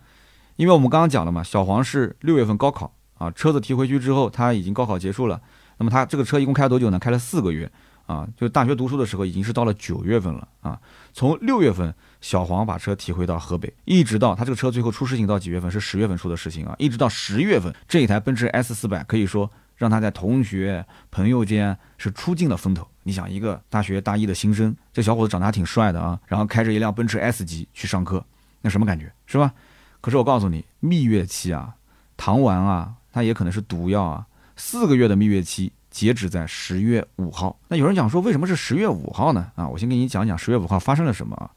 [0.57, 5.41] 因为我们刚刚讲了嘛，小黄是六月份高考啊，车子提回去之后，他已经高考结束了。
[5.79, 6.99] 那么他这个车一共开了多久呢？
[6.99, 7.71] 开了四个月
[8.07, 10.81] 啊，就大学读书的时候已经是到了九月份了啊。
[11.13, 15.71] 从六月份小黄把车提回到河北，一直到他这个车最后出事情到几月份？
[15.71, 22.87] 是十月份出的事情啊，一直到十月份，这一台奔驰 S 四百可以说让他在同学朋友间是出尽了风头。
[23.03, 28.25] 你想，一个大学大一的新生，这小伙子长得还挺帅的啊，然后开着一辆奔驰 S 级去上课，
[28.63, 29.53] 那什么感觉是吧？
[30.01, 31.75] 可是我告诉你，蜜月期啊，
[32.17, 34.27] 糖丸啊，它也可能是毒药啊。
[34.57, 37.59] 四个月的蜜月期截止在十月五号。
[37.69, 39.53] 那有人讲说，为什么是十月五号呢？
[39.55, 41.51] 啊，我先给你讲讲十月五号发生了什么啊。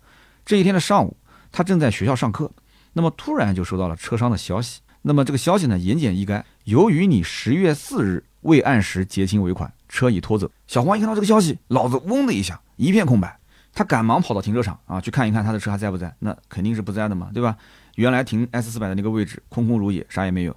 [0.45, 1.15] 这一天的上午，
[1.51, 2.51] 他正在学校上课，
[2.93, 4.81] 那么突然就收到了车商的消息。
[5.01, 10.51] 那么这个消息呢，言简意赅，由于你十月四日未按时结清尾款，车已拖走。
[10.67, 13.39] 小黄一看到这个消息，脑子嗡的一下，一片空白。
[13.71, 17.55] 他赶忙跑到停车场啊去看一看他的车还在不在，那肯定是不在的嘛，对吧？
[17.95, 20.55] 原来停 S 四百的那个位置空空如也，啥也没有。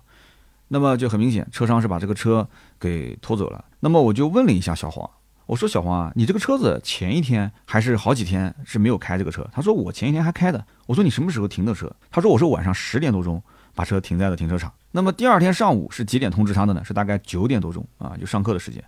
[0.75, 2.49] 那么就很明显，车商是把这个车
[2.81, 3.63] 给拖走了。
[3.81, 5.09] 那么我就问了一下小黄，
[5.45, 9.47] 我说小黄啊，你这个车子前一天还是好几天是没有开这个车？
[9.53, 10.65] 他说我前一天还开的。
[10.87, 11.95] 我说你什么时候停的车？
[12.11, 13.43] 他说我是晚上十点多钟
[13.75, 14.73] 把车停在了停车场。
[14.93, 16.83] 那么第二天上午是几点通知他的呢？
[16.83, 18.83] 是大概九点多钟啊，就上课的时间。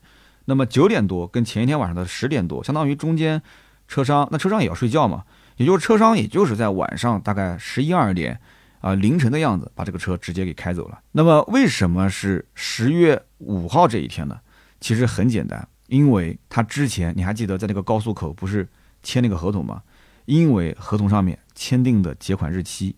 [0.46, 3.42] 那么九点多跟前一天晚上的十点多，相当于中间
[3.88, 5.24] 车商那车商也要睡觉嘛，
[5.58, 8.40] 也就是车商也就是在晚上大概十一二点
[8.84, 11.00] 啊凌晨的样子把这个车直接给开走了。
[11.12, 14.38] 那么为什么是十月五号这一天呢？
[14.78, 18.68] 其实很简单，因为他之前你还记得在那个高速口不是
[19.02, 19.82] 签那个合同吗？
[20.26, 22.94] 因为合同上面签订的结款日期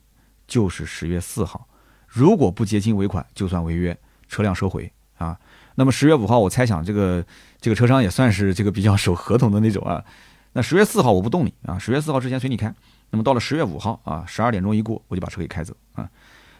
[0.49, 1.68] 就是十月四号，
[2.09, 3.96] 如果不结清尾款就算违约，
[4.27, 5.38] 车辆收回啊。
[5.77, 7.25] 那么十月五号，我猜想这个
[7.61, 10.05] 这个车商也算是这个比较 守合同的那种啊。
[10.55, 12.75] 那十月四号我不动你啊，十月四号之前随你开。
[13.16, 16.07] 那么到了十月五号啊，十二点钟一过，我就把车给开走啊。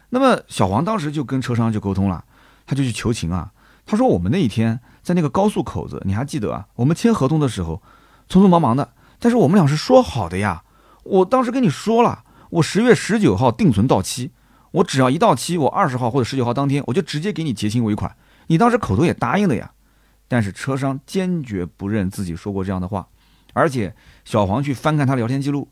[0.09, 2.25] 那么小黄当时就跟车商就沟通了，
[2.65, 3.51] 他就去求情啊。
[3.85, 6.65] 他说我们那一天在那个高速口子，你还记得啊？
[6.73, 7.83] 我们签合同的时候
[8.27, 8.89] 匆匆忙忙的，
[9.19, 10.63] 但是我们俩是说好的呀。
[11.03, 14.31] 我当时跟你说了，我十月十九号定存到期，
[14.71, 18.15] 我只要一到期，我二十号或者十九号当天我就直接给你结清尾款。
[18.47, 19.69] 你当时口头也答应的呀，
[20.27, 23.07] 但是车商坚决不认自己说过这样的话，
[23.53, 25.69] 而且小黄去翻看他聊天记录，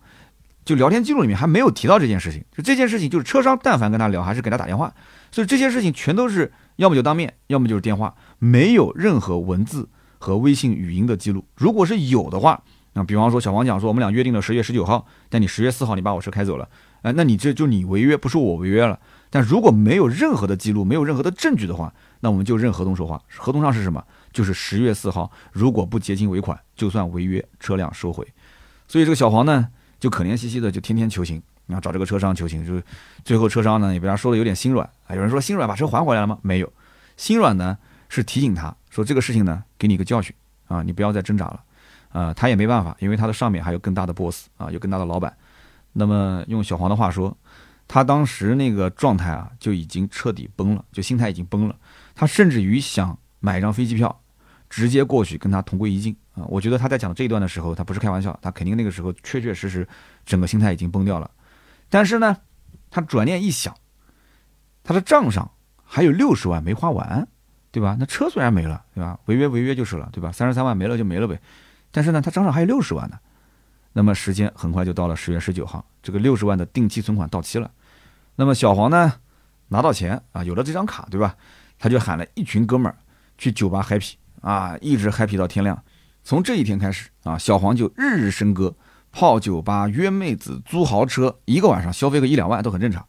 [0.66, 2.44] 就聊天记录里面还没有提到这件事情。
[2.52, 4.94] 就这件事情，就是车商但凡跟他聊，还是给他打电话，
[5.32, 11.46] 所以这些事情全都是要么就当面，要么就是电话，没有任何文字和微信语音的记录。
[11.56, 12.62] 如果是有的话，
[12.94, 16.68] 那比方说小黄讲说我们俩约定了十月十九号，但你十月四号你把我车开走了，
[17.04, 19.00] 哎，那你这就你违约，不是我违约了。
[19.30, 24.02] 但如果没有任何的记录，没有任何的证据的话，那我们就认合同说话，合同上是什么？
[24.32, 28.26] 就是十月四号，如果不结清尾款，就算违约，车辆收回。
[28.88, 29.68] 所以这个小黄呢，
[30.00, 32.84] 就可怜兮兮的，就天天求情，然后找这个车商求情，就是
[33.24, 35.16] 最后车商呢也被他说的有点心软啊。
[35.16, 36.38] 有人说心软把车还回来了吗？
[36.42, 36.72] 没有，
[37.18, 37.78] 心软呢
[38.10, 40.36] 是提醒他说这个事情呢给你一个教训
[40.68, 41.60] 啊，你不要再挣扎了。
[42.12, 45.36] 呃，他也没办法，因为他的上面还有更大的 boss 啊，有更大的老板。
[45.92, 47.36] 那么用小黄的话说，
[47.88, 51.76] 他当时那个状态啊，就已经彻底崩了，就心态已经崩了。
[52.14, 54.22] 他甚至于想买一张飞机票，
[54.76, 56.44] 直接过去跟他同归于尽啊！
[56.50, 59.88] 我觉得他在讲这一段的时候，他不是开玩笑，他肯定那个时候确确实实
[60.26, 61.32] 整个心态已经崩掉了。
[61.90, 62.36] 但是呢，
[62.92, 63.74] 他转念一想，
[64.84, 65.50] 他的账上
[65.82, 67.26] 还有六十万没花完，
[67.72, 67.96] 对吧？
[67.98, 69.18] 那车虽然没了，对吧？
[69.28, 70.30] 违约违约就是了，对吧？
[70.30, 71.40] 三十三万没了就没了呗。
[71.90, 73.18] 但是呢，他账上还有六十万呢。
[73.94, 77.72] 那么时间很快就到了十月十九号，这个六十万的定期存款到期了。
[78.36, 79.14] 那么小黄呢，
[79.70, 81.34] 拿到钱啊，有了这张卡，对吧？
[81.80, 82.98] 他就喊了一群哥们儿
[83.38, 85.82] 去酒吧 happy 啊，一直 happy 到天亮。
[86.24, 88.76] 从这一天开始啊，小黄就日日笙歌，
[89.12, 93.04] 泡酒吧、约妹子、租豪车，一个晚上消费个一两万都很正常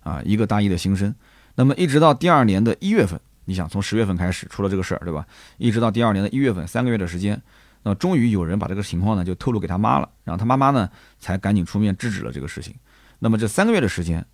[0.00, 0.20] 啊。
[0.24, 1.14] 一个大一的新生，
[1.54, 5.24] 那么一直到第二年的一月份，你想从十月份开始出了这个事儿，对吧？
[5.58, 7.40] 一直到第二年的一月份，三个月的时间，
[7.84, 12.74] 那终于有人把这个情况呢就透露给他妈了，然后他妈妈呢才赶紧出面制止了这个事情。
[13.20, 14.26] 那么这三个月的时间，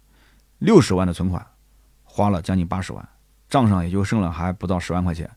[0.58, 1.46] 六十万的存款
[2.02, 3.06] 花了将近八十万。
[3.48, 5.30] 账上也就剩了还不到十万块钱，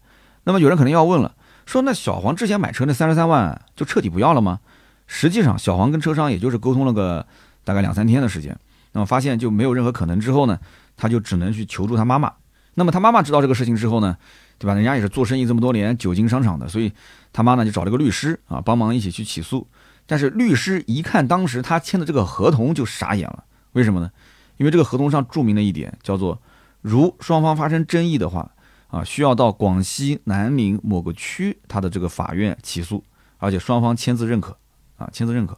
[0.50, 1.36] 那么有人可能要问了，
[1.68, 4.60] 说那小黄之前买车那三十三万就彻底不要了吗？
[5.06, 7.24] 实际上，小黄跟车商也就是沟通了个
[7.64, 8.58] 大概两三天的时间，
[8.94, 10.58] 那么发现就没有任何可能之后呢，
[10.98, 12.34] 他就只能去求助他妈妈。
[12.74, 14.18] 那么他妈妈知道这个事情之后呢，
[14.58, 14.74] 对吧？
[14.74, 16.92] 人家也是做生意这么多年，久经商场的，所以
[17.32, 19.68] 他妈呢就找了个律师啊，帮忙一起去起诉。
[20.08, 24.10] 但是律师一看当时他签的这个合同就傻眼了，为什么呢？
[24.58, 26.42] 因为这个合同上注明了一点，叫做。
[26.82, 28.52] 如双方发生争议的话，
[28.90, 33.04] 啊，需要到广西南宁某个区他的这个法院起诉，
[33.38, 34.58] 而且双方签字认可，
[34.98, 35.58] 啊，签字认可。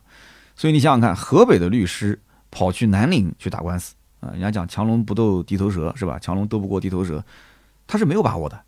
[0.56, 2.20] 所以你想想看，河北的律师
[2.52, 6.20] 跑去南宁去打官司，啊，人家讲强龙不斗地头蛇是吧？
[6.20, 7.24] 强龙斗不过地头蛇，
[7.88, 8.62] 他是没有把握的。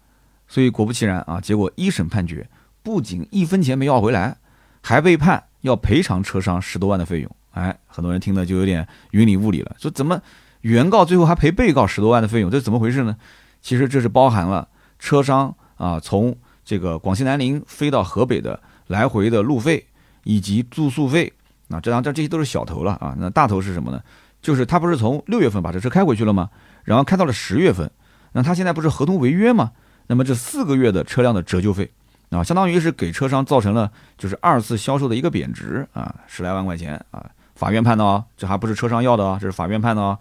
[0.47, 2.49] 所以果不其然啊，结果一审判决，
[2.81, 4.37] 不仅一分钱没要回来，
[4.81, 7.35] 还被判要赔偿车商十多万的费用。
[7.51, 10.21] 哎，很多人听的就有点云里雾里了，说怎么？
[10.61, 13.17] 原告最后还赔被告十多万的费用，这怎么回事呢？
[13.63, 14.67] 其实这是包含了
[14.99, 19.83] 车商啊从这个广西南宁飞到河北的来回的路费
[20.23, 21.33] 以及住宿费
[21.69, 23.15] 啊，这当这这些都是小头了啊。
[23.17, 23.99] 那大头是什么呢？
[24.41, 26.49] 就是他不是从六月份把这车开回去了吗？
[26.83, 27.89] 然后开到了十月份，
[28.33, 29.71] 那他现在不是合同违约吗？
[30.07, 31.89] 那么这四个月的车辆的折旧费
[32.29, 37.25] 啊，相当于是给车商造成了就是二次销售的一个贬值啊，十来万块钱啊。
[37.55, 40.19] 法院判的哦，这还不是车商要的哦，这是法院判的哦。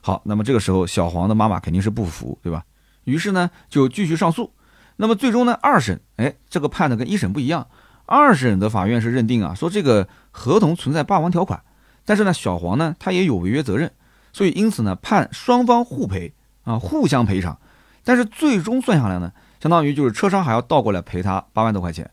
[0.00, 2.62] 好，那么这个时候小黄的妈妈肯定是不服，对吧？
[3.04, 4.52] 于是呢就继续上诉。
[4.96, 7.66] 那么最终呢二审，哎，这个判的跟一审不一样。
[8.06, 11.62] 二审的法院是认定啊，说这个合同存在霸王条款，
[12.04, 13.90] 但是呢，小黄呢他也有违约责任，
[14.32, 17.58] 所以因此呢判双方互赔啊，互相赔偿。
[18.04, 22.10] 但是最终算下来呢，相当于就是车商还要倒过来赔他八万多块钱。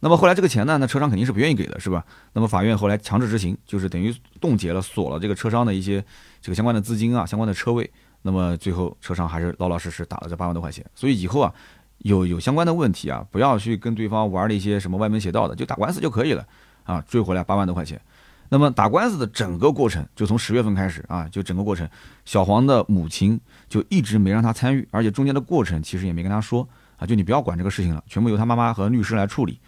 [0.00, 2.04] 那么后来这个钱呢，那车商肯定是不愿意给的，是吧？
[2.32, 6.02] 那么法院后来强制执行，就是等于冻结了、锁了这个车商的一些
[6.40, 7.90] 这个相关的资金啊、相关的车位。
[8.26, 10.84] 那么最后车商还是老老实实打了这八万多块钱。
[10.96, 11.54] 所以以后啊，
[11.98, 16.44] 有有相关的问题啊，不要去跟对方玩那些什么歪门邪道的，就打官司就可以了
[16.82, 18.00] 啊，追回来八万多块钱。
[18.48, 21.88] 那么打官司的整个过程，就从十月份开始啊，就整个过程，
[22.24, 29.58] 小黄的母亲就一直没让他参与，而且中间的过程其实也没跟他说啊，就你不要管这个事情了，全部由他妈妈和律师来处理。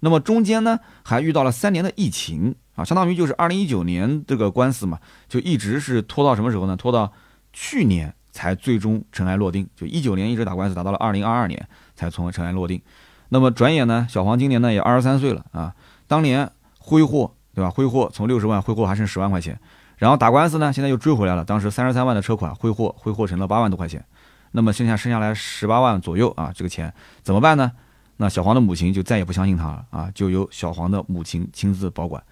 [0.00, 6.76] 那么中间呢，还遇到了三年的疫情啊，相当于就是二零一九年这个官司嘛，就一直是拖到什么时候呢？
[6.76, 7.12] 拖到
[7.60, 12.80] 去年才最终尘埃落定，就一九年一直打官司，打到了二零二二年才从尘埃落定。
[13.30, 15.74] 那么转眼呢，小黄今年呢也二十三岁了啊，
[16.06, 17.68] 当年挥霍对吧？
[17.68, 19.58] 挥霍从六十万挥霍还剩十万块钱，
[19.96, 24.04] 然后打官司呢，现在又追回来了，当时三十三万的车款挥霍挥霍成了八万多块钱，
[24.52, 26.94] 那么剩下剩下来十八万左右啊，这个钱
[27.24, 27.72] 怎么办呢？
[28.18, 32.22] 那小黄的母亲就再也不相信他了啊，就由小黄的母亲亲自保管。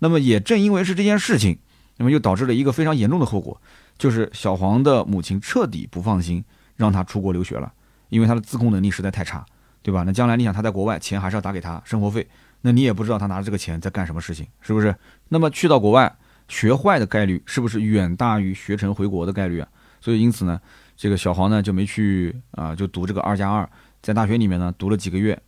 [0.00, 1.56] 那么也正因为是这件事情，
[1.98, 3.60] 那么又导致了一个非常严重的后果，
[3.98, 6.44] 就是小黄的母亲彻底不放心
[6.76, 7.72] 让他出国留学了，
[8.08, 9.44] 因为他的自控能力实在太差，
[9.82, 10.02] 对吧？
[10.04, 12.26] 那将来你想他在国外钱还是要打给他生活费，
[12.62, 14.94] 那你也不知道他拿着这个钱在干什么事情，是不是？
[15.28, 16.14] 那么去到国外
[16.48, 19.68] 学坏的概率是不是远大于学成回国的概率啊？
[20.00, 20.60] 所以因此呢，
[20.96, 23.68] 这个小黄呢就没去啊，就读这个二加二。
[24.02, 25.40] 在大学里面呢，读了几个月，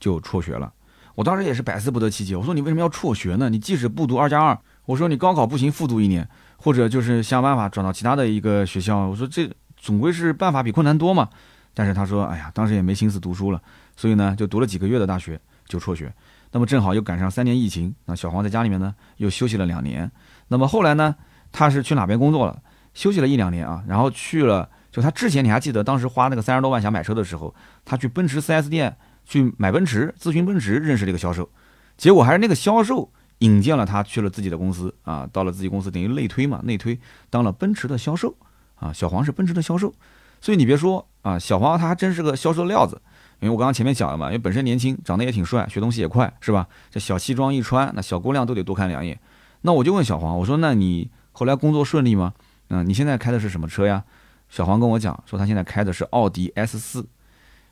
[0.00, 0.72] 就辍学了。
[1.14, 2.34] 我当时也是百思不得其解。
[2.34, 3.48] 我说你为什么要辍学呢？
[3.48, 6.28] 你即使不读二加二，我说你高考不行，复读一年，
[6.62, 9.08] 或者就是想办法转到其他的一个学校。
[9.08, 11.28] 我说这总归是办法比困难多嘛。
[11.72, 13.62] 但是他说，哎呀，当时也没心思读书了，
[13.96, 16.12] 所以呢，就读了几个月的大学就辍学。
[16.52, 20.10] 那么正好又赶上三年疫情，那小黄在家里面呢又休息了两年。
[20.48, 21.14] 那么后来呢，
[21.52, 22.60] 他是去哪边工作了？
[22.92, 24.68] 休息了一两年啊，然后去了。
[24.90, 31.48] 就他之前，你还记得当时花那个三十多万想买车的时候，他去奔驰 4S 店去买奔驰，咨询奔驰，认识了一个销售，
[31.96, 36.98] 结果还是那个销售引荐了他去了自己的公司啊，到了自己公司等于内推嘛，内推
[37.28, 38.34] 当了奔驰的销售
[38.76, 39.92] 啊，小黄是奔驰的销售，
[40.40, 43.00] 所以你别说啊，小黄他还真是个销售料子，
[43.40, 46.66] 因为我刚刚前面讲了嘛，因为本身年轻，长得也挺帅，学东西也快，是吧？
[46.90, 49.18] 这小西装一穿，那小姑娘都得多看两眼。
[49.62, 52.32] 那我就问小黄，我说那你后来工作顺利吗？
[52.68, 54.04] 嗯，你现在开的是什么车呀？
[54.48, 57.06] 小黄跟我讲说，他现在开的是奥迪 S 四，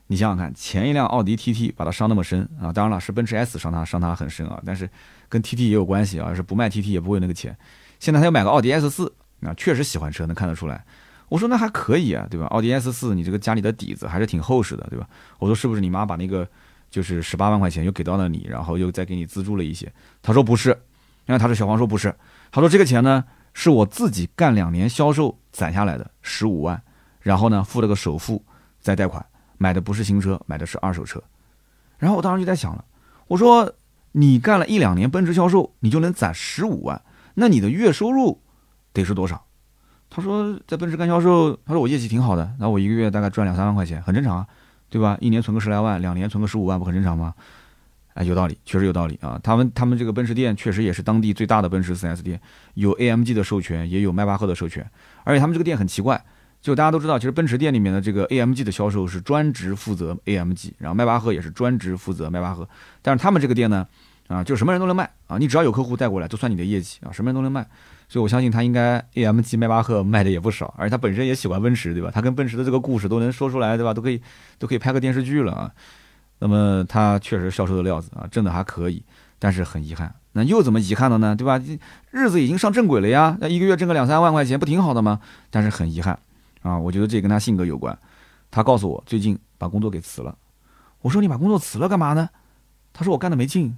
[0.07, 4.89] 你想想看，前一辆奥迪 TT 把他伤那么深啊，当然了，是奔驰 S 伤他伤他很深啊，但是
[5.29, 7.55] 跟 TT 也有关系啊，是不卖 TT 也不会那个钱。
[7.99, 10.83] 现在他要买个奥迪 S 四，啊，确实喜欢车，能看得出来。
[11.29, 12.47] 我说那还可以啊，对吧？
[12.47, 15.07] 奥迪 S 四，你这个家里的底子还是挺厚实的，对吧？
[15.37, 16.45] 我说是不是你妈把那个
[16.89, 19.89] 就是十八万块钱又给到了你，然后又再给你资助了一些？
[20.21, 20.69] 他说不是，
[21.27, 22.13] 因为他说小黄说不是，
[22.51, 23.23] 他说这个钱呢。
[23.51, 26.81] 是我自己干两年销售攒下来的十五万，
[27.19, 28.41] 然后呢付了个首付，
[28.79, 29.25] 再贷款
[29.57, 31.21] 买的不是新车，买的是二手车。
[31.97, 32.85] 然后我当时就在想了，
[33.27, 33.69] 我说
[34.13, 37.01] 你干了一两年奔驰销售，你就能攒十五万，
[37.35, 38.41] 那你的月收入
[38.93, 39.45] 得是多少？
[40.09, 44.47] 他说在奔驰干销售，他说我业绩挺好的，那我一个月大概赚两三万块钱，很正常啊，
[44.89, 45.17] 对吧？
[45.21, 47.33] 一年存个十来万，两年存个十五万，不很正常吗？
[48.15, 49.39] 哎，有道理，确实有道理啊！
[49.41, 52.41] 他们他们这个奔驰店确实也是当地最大的奔驰 4S 店，
[52.73, 54.85] 有 AMG 的授权，也有迈巴赫的授权。
[55.23, 56.25] 而且他们这个店很奇怪，
[56.61, 62.67] 就大家都知道，其实奔驰店里面的这个 AMG 的销售是专职负责 AMG，然后迈巴赫也是专职负责迈巴赫。
[63.01, 63.87] 但是他们这个店呢，
[64.27, 67.65] 啊，就什么人都能卖啊，你只要有客户带过来，都算你的业绩啊，什么人都能卖。
[68.09, 72.09] 所以我相信他应该 AMG、迈巴赫卖的也不少，而且他本身也喜欢奔驰，对吧？
[72.11, 73.93] 他跟奔驰的这个故事都能说出来，对吧？
[73.93, 74.21] 都可以
[74.57, 75.71] 都可以拍个电视剧了啊！
[76.39, 79.03] 那么他确实销售的料子啊，挣的还可以，
[79.37, 81.35] 但是很遗憾，那又怎么遗憾了呢？
[81.35, 81.61] 对吧？
[82.09, 85.19] 日子已经上正轨了呀，那一个月挣个两三万块钱，不挺好的吗？
[85.51, 86.17] 但是很遗憾
[86.61, 87.97] 啊，我觉得这跟他性格有关。
[88.51, 90.37] 他告诉我最近把工作给辞了。
[91.01, 92.29] 我说你把工作辞了干嘛呢？
[92.93, 93.77] 他说我干的没劲，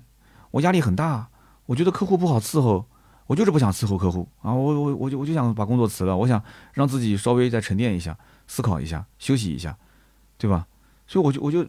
[0.51, 1.29] 我压力很大，
[1.65, 2.85] 我觉得客户不好伺候，
[3.27, 8.17] 我就是不想伺候客户啊，我我我就我就想把工作辞了，我想让自己稍微再沉淀一下，
[8.47, 9.77] 思考一下，休息一下，
[10.37, 10.67] 对吧？
[11.07, 11.65] 所以我就我就。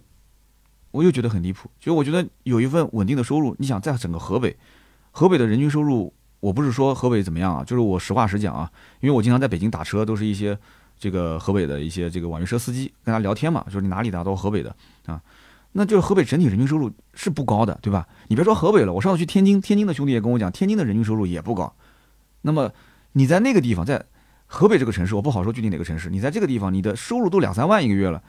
[0.93, 4.55] 我又觉得很离谱，就我觉得有一份稳定的收入，你想在整个河北，
[5.11, 8.71] 河北的人均收入，我不是说河北怎么样啊，就是我实话实讲啊，
[9.01, 10.59] 因为我经常在北京打车，都是一些
[11.03, 14.73] 这个河北的一些这个网约车司机跟他聊天嘛，说你哪里的，都河北的
[15.07, 15.21] 啊，
[15.73, 18.07] 那就是河北整体人均收入是不高的，对吧？
[18.29, 21.75] 你别说河北了，我上次去天津，天津的兄弟也跟我讲，天津的人均收入也不高。
[22.43, 22.71] 那么
[23.15, 24.05] 你在那个地方，在
[24.47, 28.23] 河北这个城市，我不好说具体哪个城市，你在这个地方，你的收入都两三万一个月了。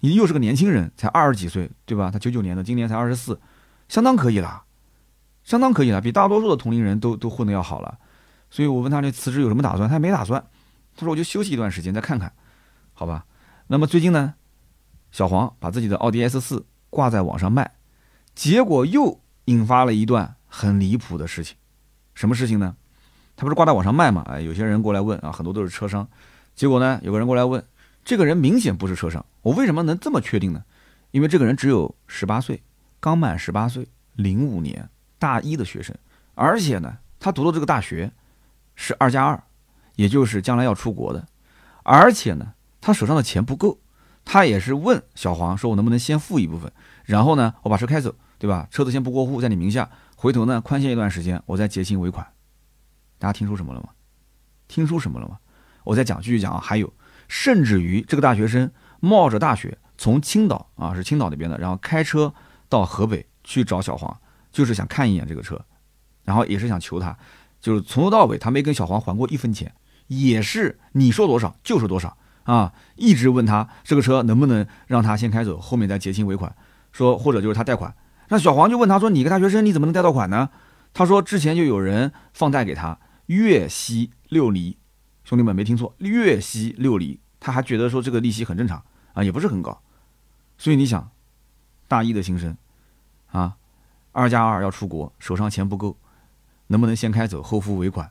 [0.00, 2.10] 你又是个年轻人，才二十几岁，对吧？
[2.10, 3.38] 他九九年的，今年才二十四，
[3.86, 4.62] 相当可以了，
[5.44, 7.98] 相当可以了，比大多数的同龄人都都混得要好了。
[8.48, 10.42] 所以我问他这辞职有什么打算，他也没打算。
[10.96, 12.32] 他说我就休息一段时间再看看，
[12.92, 13.26] 好吧。
[13.66, 14.34] 那么最近呢，
[15.10, 17.74] 小黄把自己的奥迪 S 四挂在网上卖，
[18.34, 21.56] 结果又引发了一段很离谱的事情。
[22.14, 22.76] 什么事情呢？
[23.36, 24.22] 他不是挂在网上卖嘛？
[24.28, 26.08] 哎，有些人过来问啊，很多都是车商。
[26.54, 27.64] 结果呢，有个人过来问，
[28.04, 30.62] 这个人明显不是车商，我为什么能这么确定呢？
[31.10, 32.62] 因为这个人只有十八岁，
[33.00, 34.88] 刚满十八岁，零五年
[35.18, 35.96] 大一的学生，
[36.34, 38.12] 而且呢，他读的这个大学
[38.74, 39.42] 是二加二，
[39.96, 41.26] 也就是将来要出国的，
[41.82, 43.78] 而且呢，他手上的钱不够，
[44.24, 46.72] 他也是问小黄说，我能不能先付一部分，
[47.04, 48.66] 然后呢，我把车开走，对吧？
[48.70, 52.26] 车子先不过户，在你名下，回头呢，宽限一段时间，我再结清尾款。
[53.18, 53.90] 大家听出什么了吗？
[54.66, 55.38] 听出什么了吗？
[55.84, 56.60] 我再讲，继续讲啊。
[56.60, 56.92] 还有，
[57.28, 58.70] 甚至于这个大学生
[59.00, 62.32] 冒着大雪从青岛啊，是青岛那边的，然后开车
[62.68, 64.18] 到河北去找小黄，
[64.50, 65.62] 就是想看一眼这个车，
[66.24, 67.16] 然后也是想求他，
[67.60, 69.72] 就是从头到尾他没跟小黄还过一分钱，
[70.06, 76.54] 也是你说多少就是多少啊，一直问他这个车能不能让他先开走，后面再结清尾款，
[76.92, 77.94] 说或者就是他贷款。
[78.28, 80.50] 那小黄就问他说：“你个大学生你怎么能贷到款呢？”
[80.94, 84.76] 他说：“之前就有人放贷给他。”月息六厘，
[85.24, 88.84] 兄弟们没听错，月息六厘，他还觉得说这个利息很正常
[89.14, 89.80] 啊，也不是很高，
[90.58, 91.10] 所以你想，
[91.88, 92.54] 大一的新生
[93.30, 93.56] 啊，
[94.12, 95.96] 二加二要出国，手上钱不够，
[96.66, 98.10] 能不能先开走后付尾款？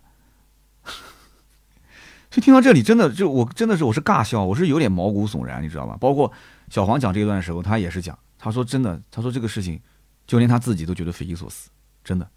[2.34, 5.96] 就听到这里，真的就我真的是我是尬笑，我是有点毛骨悚然，你知道吧？
[6.02, 6.32] 包括
[6.68, 9.80] 小黄讲这一段的时候，他也是讲，他说真的，他说这个事情，
[10.26, 11.70] 就连他自己都觉得匪夷所思，
[12.04, 12.28] 真的。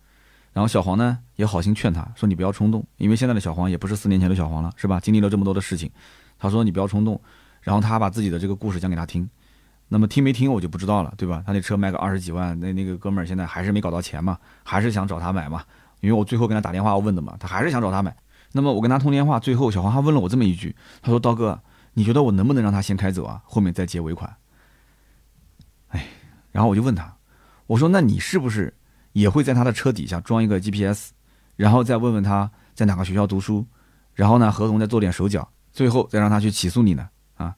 [0.53, 5.01] 然后小黄呢也好心劝他说：“你不要冲动，因为现在的小黄也不是四年前的小黄了，是吧？
[5.01, 5.91] 经历了这么多的事情，
[6.39, 7.19] 他说你不要冲动。
[7.63, 9.27] 然后他把自己的这个故事讲给他听，
[9.89, 11.43] 那么听没听我就不知道了，对吧？
[11.47, 15.65] 他那车卖个二十几万，那那个哥们儿现在还是没搞到钱嘛，还是想找他买嘛？
[16.01, 18.15] 因为我最后跟他打电话问的嘛，他还是想找他买。
[18.57, 21.61] 那么我跟他通电话，最后小黄还问了我这么一句，他说：刀哥，
[21.93, 23.43] 你觉得我能不能让他先开走啊？
[23.45, 24.35] 后面再结尾款？
[25.89, 26.07] 哎，
[26.51, 27.15] 然后我就问他，
[27.67, 28.75] 我说那你是不是
[29.13, 31.11] 也会在他的车底下装一个 GPS？
[31.57, 33.67] 然后再问问他在哪个学校读书，
[34.15, 37.55] 然后呢，合同再做点手脚，最后再让他去起诉你呢啊！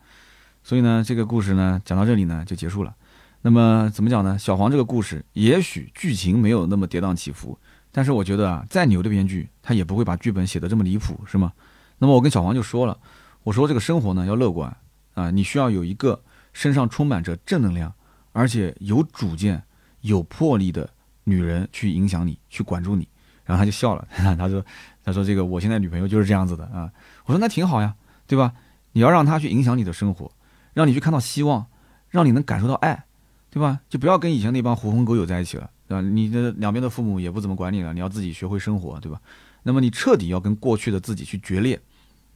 [0.65, 2.95] 所以呢，这个故事呢讲到这里呢就结束了。
[3.41, 4.37] 那么怎么讲呢？
[4.37, 7.57] 小黄这个故事也许剧情没有那么跌宕起伏，
[7.91, 11.53] 但是我觉得啊，再牛的编剧他也不会把剧本写得这么离谱，是吗？
[11.99, 12.97] 那么我跟小黄就说了，
[13.43, 14.75] 我说这个生活呢要乐观
[15.15, 16.23] 啊，你需要有一个
[16.53, 17.93] 身上充满着正能量，
[18.33, 19.63] 而且有主见、
[20.03, 20.89] 有魄力的
[21.25, 23.09] 女人去影响你，去管住你。
[23.45, 24.63] 然后他就笑了，他说
[25.03, 26.93] ：“他说这个我现在女朋友就是这样子的啊。”
[27.25, 27.95] 我说：“那挺好呀，
[28.27, 28.53] 对吧？
[28.93, 30.31] 你要让她去影响你的生活，
[30.75, 31.67] 让你去看到希望，
[32.11, 33.05] 让你能感受到爱，
[33.51, 33.81] 对吧？
[33.89, 36.01] 就不要跟以前那帮狐朋狗友在一起了，对吧？
[36.01, 39.21] 你的两边的父母也不怎么管你了，你要自己学会生活，对吧？
[39.65, 41.81] 那么你彻底要跟过去的自己去决裂，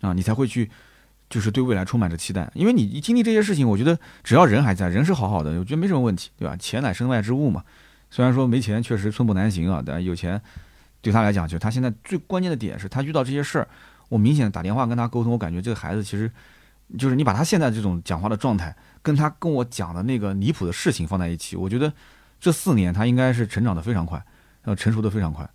[0.00, 0.68] 啊，你才会去，
[1.30, 2.50] 就是对未来充满着期待。
[2.54, 6.56] 因为你一经历这些事情，我觉得只要人还在，人是好好的，我觉得没什么问题，对吧？
[6.56, 7.62] 钱乃身外之物嘛。
[8.10, 10.40] 虽然说没钱确实寸步难行啊，但有钱。”
[11.02, 13.66] 对他来讲，就他现在最关键的点是他遇到这些事儿，
[14.08, 16.30] 我明显打电话跟他沟通，我感觉这个孩子其实，
[16.96, 18.72] 就是你把他现在这种讲话的状态，
[19.02, 21.92] 跟他跟我讲的那个离谱的事情放在一起，我觉得
[22.42, 24.20] 这四年他应该是成长的非常快，
[24.62, 25.48] 呃，成熟的非常快。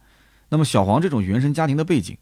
[0.48, 2.18] 那么小黄这种原生家庭的背景，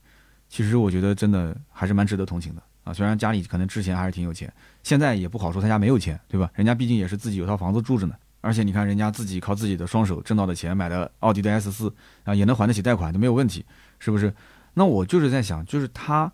[0.50, 2.92] 其实我觉得真的还是蛮值得同情的啊。
[2.92, 4.52] 虽然家里可能之前还是挺有钱，
[4.82, 6.50] 现在也不好说他家没有钱，对吧？
[6.56, 8.16] 人家毕竟也是自己有套房子住着呢。
[8.42, 11.94] 而且你看，人家自己靠自己的双手挣到的钱买的奥迪的 S 四
[12.24, 13.64] 啊，也能还得起贷款，都没有问题，
[14.00, 14.34] 是不是？
[14.74, 16.32] 那我就是在想，就是他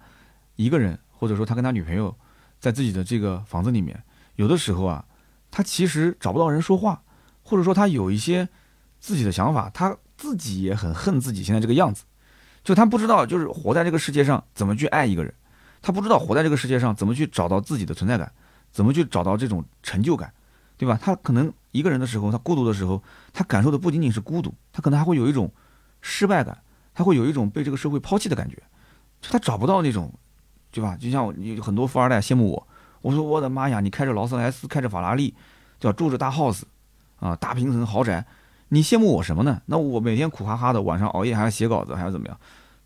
[0.55, 2.15] 一个人，或者说他跟他女朋友
[2.61, 4.01] 在自己的这个房子里面，
[4.37, 5.03] 有的时候啊，
[5.49, 7.01] 他其实找不到人说话，
[7.51, 8.47] 或者说他有一些
[9.01, 12.05] 自己的想法，他自己也很恨自己现在这个样子，
[12.63, 15.33] 就他不知道，就是活在这个世界上怎么去爱一个人，
[15.81, 18.31] 他不知道活在这个世界上怎么去找到自己的存在感，
[18.71, 20.31] 怎么去找到这种成就感。
[20.77, 20.97] 对吧？
[20.99, 25.51] 他可能一个人的时候，他孤独的时候，他感受的不仅仅是孤独，他可能还会有一种
[26.01, 26.57] 失败感，
[26.95, 28.55] 他会有一种被这个社会抛弃的感觉，
[29.21, 30.11] 就他找不到那种，
[30.71, 30.97] 对吧？
[30.99, 32.67] 就像有很多富二代羡慕我，
[33.01, 35.35] 我说我的妈呀，你开着劳斯莱斯，开着法拉利，
[35.77, 35.95] 对吧？
[35.95, 36.63] 住着大 house，
[37.21, 38.25] 啊，大平层豪宅，
[38.67, 39.61] 你羡慕我什么呢？
[39.67, 42.37] 那我每天苦哈哈的，晚上熬夜还要写稿子，还要怎么样？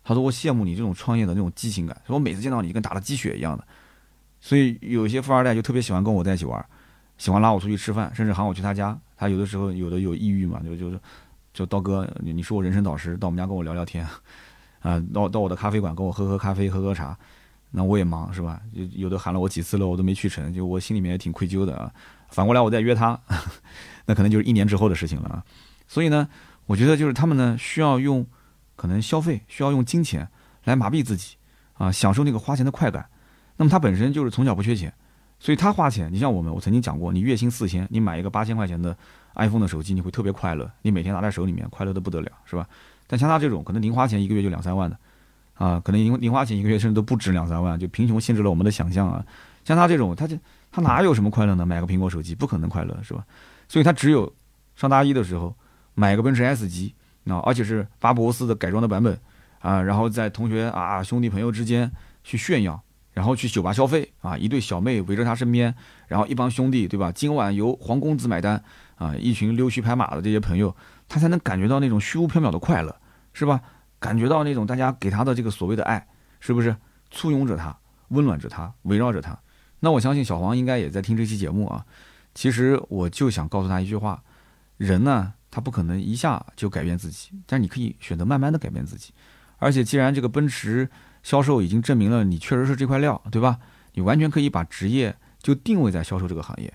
[0.04, 3.64] 他说我羡慕你这种创业的那种激情感，说我每次见到你跟打了鸡血一样的，
[4.40, 6.64] 所以有一些富二代就特别喜欢跟我在一起玩。
[7.18, 8.96] 喜欢拉我出去吃饭，甚至喊我去他家。
[9.16, 11.00] 他有的时候有的有抑郁嘛，就就是，
[11.54, 14.06] 就刀哥，你是我人生导师，到我们家跟我聊聊天，
[14.80, 17.16] 啊，到到我的咖啡馆跟我喝喝咖啡，喝喝茶。
[17.70, 18.60] 那我也忙是吧？
[18.72, 21.90] 有有的喊了我几次了，我都没去成，就我心里面也挺愧疚的啊。
[22.28, 23.18] 反过来我再约他，
[24.06, 25.44] 那可能就是一年之后的事情了啊。
[25.86, 26.28] 所以呢，
[26.64, 28.26] 我觉得就是他们呢需要用
[28.74, 30.26] 可能消费，需要用金钱
[30.64, 31.36] 来麻痹自己
[31.74, 33.06] 啊，享受那个花钱的快感。
[33.56, 34.92] 那么他本身就是从小不缺钱，
[35.38, 36.12] 所以他花钱。
[36.12, 38.96] 你像我们，我曾经讲过，你月薪四千，你买一个八千块钱的
[39.34, 42.66] iPhone 的手机，你会特别快乐，你每天拿在手里面，快乐的不得了，是吧？
[43.06, 44.98] 但像他这种，可能零花钱一个月就两三万的，
[45.54, 49.24] 啊，可能零零花钱一个月甚至都不止两三万，就贫穷限制了我们的想象啊。
[49.64, 50.36] 像他这种，他就
[50.70, 51.64] 他哪有什么快乐呢？
[51.64, 53.24] 买个苹果手机不可能快乐，是吧？
[53.68, 54.32] 所以他只有
[54.74, 55.54] 上大一的时候
[55.94, 56.94] 买个奔驰 S 级，
[57.26, 59.18] 啊，而且是巴博斯的改装的版本，
[59.60, 61.90] 啊，然后在同学啊兄弟朋友之间
[62.22, 65.74] 去炫耀，然后去酒吧消费，啊，一对小妹围着他身边，
[66.06, 67.10] 然后一帮兄弟，对吧？
[67.12, 68.62] 今晚由黄公子买单，
[68.96, 70.74] 啊，一群溜须拍马的这些朋友。
[71.08, 72.94] 他才能感觉到那种虚无缥缈的快乐，
[73.32, 73.60] 是吧？
[74.00, 76.04] 感觉到那种大家给他的这个所谓的爱，
[76.40, 76.74] 是不是
[77.12, 79.38] 簇拥着他，温暖着他，围绕着他？
[79.78, 81.86] 那我相信小黄应该也在听这期节目啊。
[82.36, 84.22] 其实我就想告诉他一句话：
[84.76, 89.12] 人呢，他不可能一下就改变自己，但你可以选择慢慢的改变自己。
[89.56, 90.88] 而且既然这个奔驰
[91.22, 93.58] 销售已经证明了你确实是这块料，对吧？
[93.94, 96.72] 你完全可以把职业就定位在销售这个行业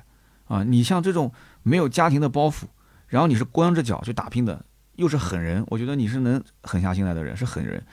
[0.47, 0.63] 啊。
[0.63, 1.31] 你像这种
[1.61, 2.63] 没有家庭的包袱。
[3.07, 4.63] 然后你是光着脚去打拼的，
[4.95, 7.83] 又是狠人，我觉得你是能狠下心来的人，是狠人。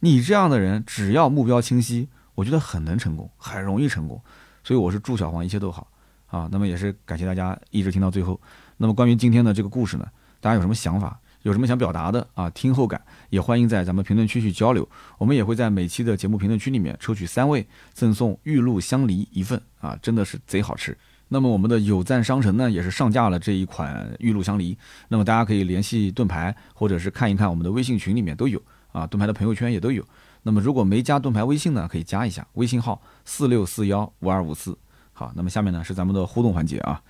[0.00, 4.22] 你这样的人，只要目标清晰，我觉得很能成功，很容易成功。
[4.62, 5.90] 所以我是祝小黄一切都好
[6.26, 6.48] 啊。
[6.50, 8.40] 那么也是感谢大家一直听到最后。
[8.76, 10.06] 那么关于今天的这个故事呢，
[10.40, 12.50] 大家有什么想法，有什么想表达的啊？
[12.50, 13.00] 听后感
[13.30, 14.88] 也欢迎在咱们评论区去交流。
[15.18, 20.96] 我们也会在每期的节目评论区里面抽取三位，赠送玉露香梨一份啊，真的是贼好吃。
[21.28, 24.76] 那么我们的有赞商城呢，也是上架了这一款玉露香梨。
[25.08, 28.62] 那么大家可以联系盾牌，或者是看一看我们的微信群里面都有
[28.92, 30.04] 啊，盾牌的朋友圈也都有。
[30.42, 34.76] 那么如果没加盾牌微信呢，可以加一下微信号四六四幺五二五四。
[35.18, 37.00] 好，那么下面呢是咱们的互动环节啊。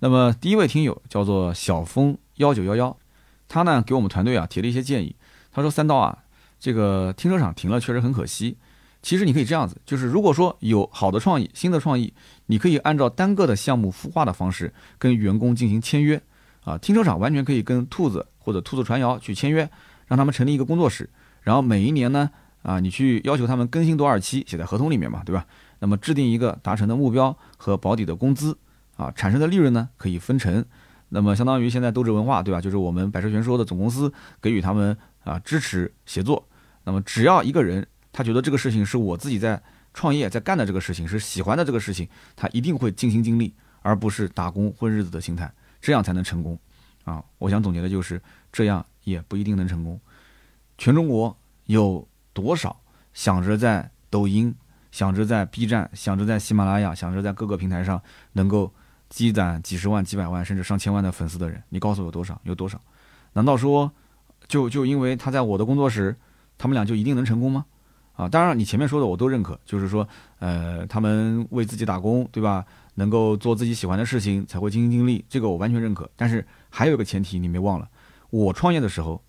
[0.00, 2.94] 那么第一位听友叫做小峰幺九幺幺，
[3.48, 5.16] 他呢给我们团队啊提了一些建议。
[5.50, 6.18] 他说三刀啊，
[6.60, 8.58] 这个停车场停了确实很可惜。
[9.00, 12.12] 其实你可以这样子，就是如果说有好的创意、新的创意，
[12.46, 16.20] 你可以按照单个的项目孵化的方式跟员工进行签约，
[16.64, 19.70] 啊，停车场完全可以跟兔子或者兔子传谣去签约，
[20.06, 21.08] 让他们成立一个工作室，
[21.40, 22.30] 然后每一年呢，
[22.62, 25.46] 啊，你去要求他们更新多少期，写在合同里面嘛，对吧？
[25.84, 28.56] 那么制定一个达成的目标和保底的工资，
[28.96, 30.64] 啊，产生的利润呢可以分成，
[31.10, 32.58] 那么相当于现在斗志文化，对吧？
[32.58, 34.10] 就是我们百车全说的总公司
[34.40, 36.48] 给予他们啊支持协作，
[36.84, 37.86] 那么只要一个人。
[38.12, 39.62] 他觉得这个事情是我自己在
[39.92, 46.58] 创业在干的这个事情是喜欢的这个事情，他一定会尽心尽力，而不是打工混日子的心态，这样才能成功。
[47.04, 48.18] 啊，我想总结的就是
[48.50, 50.00] 这样也不一定能成功。
[50.78, 52.74] 全中国有多少
[53.12, 54.54] 想着在抖音、
[54.94, 58.00] 想着在 B 站、想着在喜马拉雅、想着在各个平台上
[58.34, 58.72] 能够
[59.08, 61.60] 积攒几十万、几百万甚至上千万的粉丝的人？
[61.68, 62.40] 你告诉我有多少？
[62.44, 62.80] 有多少？
[63.32, 63.90] 难道说
[64.46, 66.14] 就就因为他在我的工作室，
[66.56, 67.64] 他们俩就一定能成功吗？
[68.12, 72.64] 啊，当然，你前面说的我都认可，就是说，呃，他们为自己打工，对吧？
[72.94, 76.08] 能够做自己喜欢的事情，才会尽心尽力，这个我完全认可。
[76.14, 77.88] 但是还有一个前提，你没忘了，
[78.30, 79.20] 我创业的时候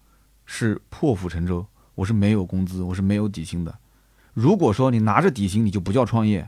[0.45, 3.75] 是破釜沉舟，我是没有工资，我是没有底薪的。
[4.35, 6.47] 如果说你拿着底薪，你就不叫创业，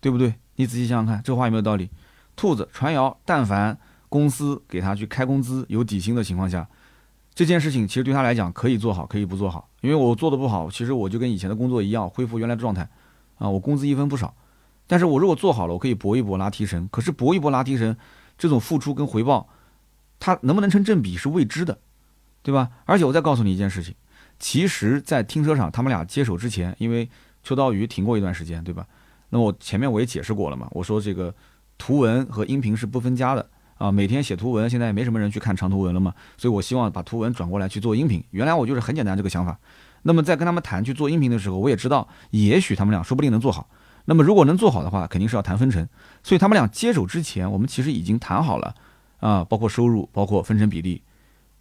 [0.00, 0.34] 对不对？
[0.56, 1.90] 你仔细想想看，这话有没有道理？
[2.34, 3.78] 兔子传谣，但凡
[4.08, 6.66] 公司给他去开工资有底薪的情况下。
[7.34, 12.88] 这件事情其实对他来讲可以做好，可以不做好，因为我做的不好，其实我就跟以前的工作一样，恢复原来的状态，
[13.36, 14.34] 啊，我工资一分不少。
[14.86, 16.88] 但是我如果做好了，我可以搏一搏拉提成。
[16.90, 17.94] 可是搏一搏拉提成，
[18.38, 19.48] 这种付出跟回报，
[20.18, 21.78] 它能不能成正比是未知的，
[22.42, 22.70] 对吧？
[22.86, 23.94] 而且我再告诉你一件事情，
[24.38, 27.10] 其实，在停车场他们俩接手之前，因为
[27.46, 28.84] 秋刀鱼停过一段时间，对吧？
[29.28, 31.32] 那我前面我也解释过了嘛，我说这个
[31.78, 33.48] 图文和音频是不分家的。
[33.78, 38.24] 啊，每天写图文，现在也没什么人去看长图文了嘛，所以我希望把图文转过来去做音频。
[38.30, 39.56] 原来我就是很简单这个想法。
[40.02, 43.68] 那么在跟他们谈去做音频的时候，我也知道，也许他们俩说不定能做好。
[44.06, 45.86] 那么如果能做好的话，肯定是要谈分成。
[46.24, 48.74] 所以他们俩接手之前，我们其实已经谈好了
[49.20, 51.02] 啊，包括收入，包括分成比例，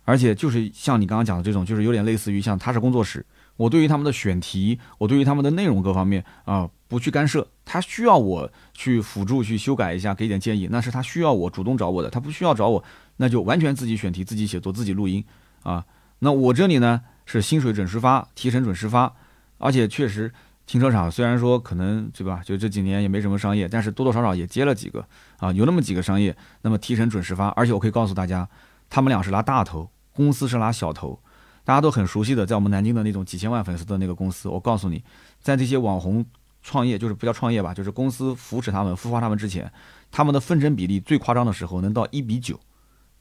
[0.06, 3.26] 而且就是像你刚刚讲的这种，就是有点类似于像他是工作室。
[3.58, 7.48] 我对于他们的选题，我对于他们的内容各方面啊，不去干涉。
[7.64, 12.10] 他需要我去辅助去修改一下，给点建议，那是他需要我主动找我的。
[12.10, 12.84] 他不需要找我，
[13.18, 15.24] 那就完全自己选题、自己写作、自己录音
[15.64, 15.86] 啊。
[16.20, 19.14] 那我这里呢是薪水准时发，提成准时发，
[19.58, 20.32] 而且确实
[20.66, 25.06] 停车场虽然说可能对吧，就这几年也没什么商业，但是多多少少也接了几个
[25.38, 28.48] 啊，有那么几个商业，那么提成准时发，而且我可以告诉大家，
[28.90, 31.20] 他们俩是拉大头，公司是拉小头。
[31.66, 35.04] 大家都很熟悉的，在我们南京的那种几千万粉丝的那个公司，我告诉你，
[35.42, 36.26] 在这些网红
[36.62, 39.70] 创业，就是不叫创业吧，就是公司扶持他们、孵化他们之前，
[40.12, 42.60] 他们的分成比例最夸张的时候能到一比九，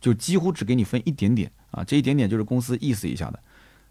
[0.00, 3.40] 就几乎只给你分一点点啊，这一点点就是公司意思一下的。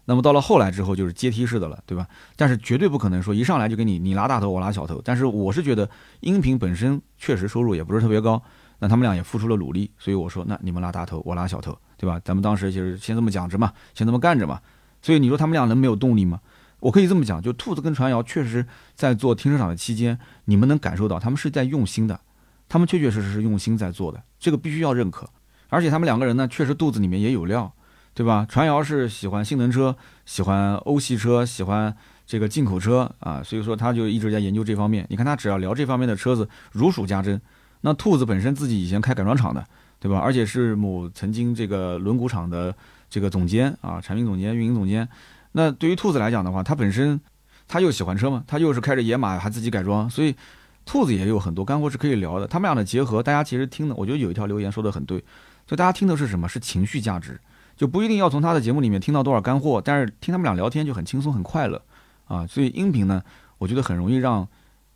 [0.06, 2.06] 那么到了后来之后就是阶梯式的了，对吧？
[2.36, 5.00] 但是绝对不可能说一上来就给你你拉大头我拉小头。
[5.02, 5.88] 但是我是觉得
[6.20, 8.40] 音频本身确实收入也不是特别高，
[8.78, 12.20] 那他们俩也付出了努力，所以我说那你们拉大头我拉小头，对吧？
[12.22, 14.60] 咱们当时就是先这么讲着嘛，先这么干着嘛。
[15.00, 16.40] 所以你说他们俩能没有动力吗？
[16.80, 22.20] 我可以这么讲，就兔子跟传谣确实在做停车场的期间，你们能感受到他们是在用心的，
[22.68, 25.28] 他们确确实实是用心在做的，这个必须要认可。
[25.70, 27.72] 而且他们两个人呢，确实肚子里面也有料。
[28.16, 28.46] 对吧？
[28.48, 31.92] 传谣是喜欢性能车，喜欢欧系车，喜欢
[32.24, 35.04] 这个进口车啊，所以说他就一直在研究这方面。
[35.10, 37.42] 你看他只要聊这方面的车子，如数家珍。
[37.80, 39.66] 那兔子本身自己以前开改装厂的，
[40.04, 40.18] 对吧？
[40.18, 42.76] 而且是某曾经这个轮毂厂的
[43.08, 45.08] 这个总监啊，产品总监、运营总监。
[45.52, 47.18] 那对于兔子来讲的话，他本身
[47.66, 50.36] 他又喜欢车嘛，他又是开着野马还自己改装，所以
[50.84, 52.46] 兔子也有很多干货是可以聊的。
[52.46, 55.24] 他们俩的结合，大家其实听的，我觉得有一条留言说的很对，
[55.66, 56.46] 就大家听的是什么？
[56.46, 57.40] 是情绪价值。
[57.74, 61.82] 就不一定要从他的节目里面听到多少干货，但是听他们俩聊天就很轻松很快乐，
[62.26, 63.22] 啊，所以音频呢，
[63.56, 64.46] 我觉得很容易让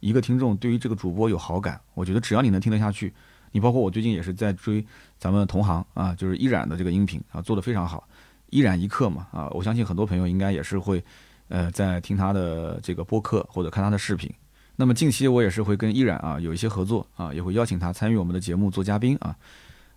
[0.01, 1.81] 一个听众对于这个主播有好感。
[1.95, 3.13] 我觉得只要你能听得下去，
[3.53, 4.85] 你包括我最近也是在追
[5.19, 8.07] 咱们同行啊，就是依然的这个音频啊，做得非常好，
[8.51, 11.03] 依然一刻嘛啊，我相信很多朋友应该也是会，
[11.49, 14.33] 呃，在听他的这个播客或者看他的视频。
[14.77, 19.35] 那么近期我也是会跟依然啊有一些合作啊，也会邀请他参与我们的节目做嘉宾啊。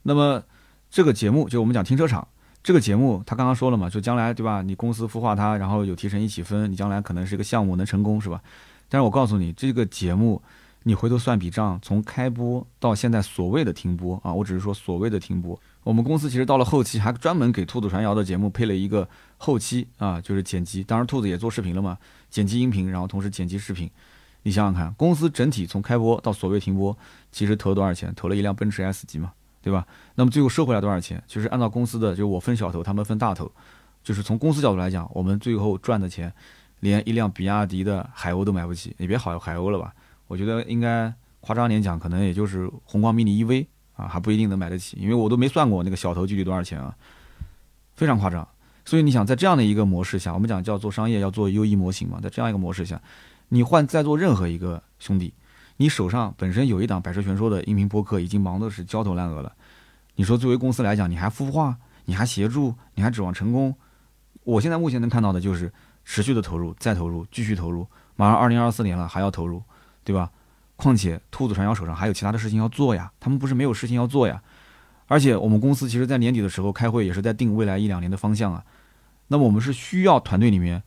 [0.03, 0.43] 那么
[0.89, 2.27] 这个节目就我们讲停车场。
[2.63, 4.61] 这个节目他刚刚说了嘛，就将来对吧？
[4.61, 8.39] 你公司孵化它，然后有提成一起分，你将来可能是一个项目能成功是吧？
[8.87, 10.39] 但是我告诉你，这个节目
[10.83, 15.59] 你回头算笔账，从开播到现在所谓的停播啊，我只是说所谓的停播。
[15.83, 19.07] 我们公司其实到了后期还专门给兔子传谣的节目配了一个
[19.37, 20.83] 后期啊，就是剪辑。
[20.83, 21.97] 当然兔子也做视频了嘛，
[22.29, 23.89] 剪辑音频，然后同时剪辑视频。
[24.43, 26.97] 你想想看，公司整体从开播到所谓停播，
[27.31, 28.11] 其实投了多少钱？
[28.15, 29.31] 投了一辆奔驰 S 级嘛。
[29.63, 29.85] 对吧？
[30.15, 31.23] 那么最后收回来多少钱？
[31.27, 33.51] 就是按照公司的，就是我分小头，他们分大头，
[34.03, 36.33] 就是从公司角度来讲，我们最后赚的钱，
[36.79, 38.95] 连一辆比亚迪的海鸥都买不起。
[38.97, 39.93] 你别好海鸥了吧？
[40.31, 43.67] 我觉得应该夸张点讲，可能也就是宏光 mini EV
[43.97, 46.95] 啊，还不一定能买得起，因为我都没算过那个小头具体多少钱啊，
[47.95, 48.47] 非常夸张。
[48.85, 53.01] 所以你想在这样的一个模式下，我们讲叫做商业要做优异模型嘛，在这样一个模式下，
[53.49, 55.33] 你换在座任何一个兄弟。
[55.75, 59.51] 你手上本身有一档《百车全说》的音频播客，已经忙的是焦头烂额了。
[60.15, 61.75] 你说作为公司来讲，你还孵化，
[62.05, 63.75] 你还协助，你还指望成功？
[64.45, 65.73] 我现在目前能看到的就是
[66.05, 67.85] 持续的投入，再投入，继续投入。
[68.15, 69.61] 马上二零二四年了，还要投入，
[70.03, 70.31] 对吧？
[70.75, 74.41] 况且兔子传谣手上还有其他的事情要做呀，他们不是没有事情要做呀。
[75.07, 78.63] 而且我们公司其实在年底的时候开会，也是在定未来一两年的方向啊。
[79.27, 80.83] 那么我们是需要团队里面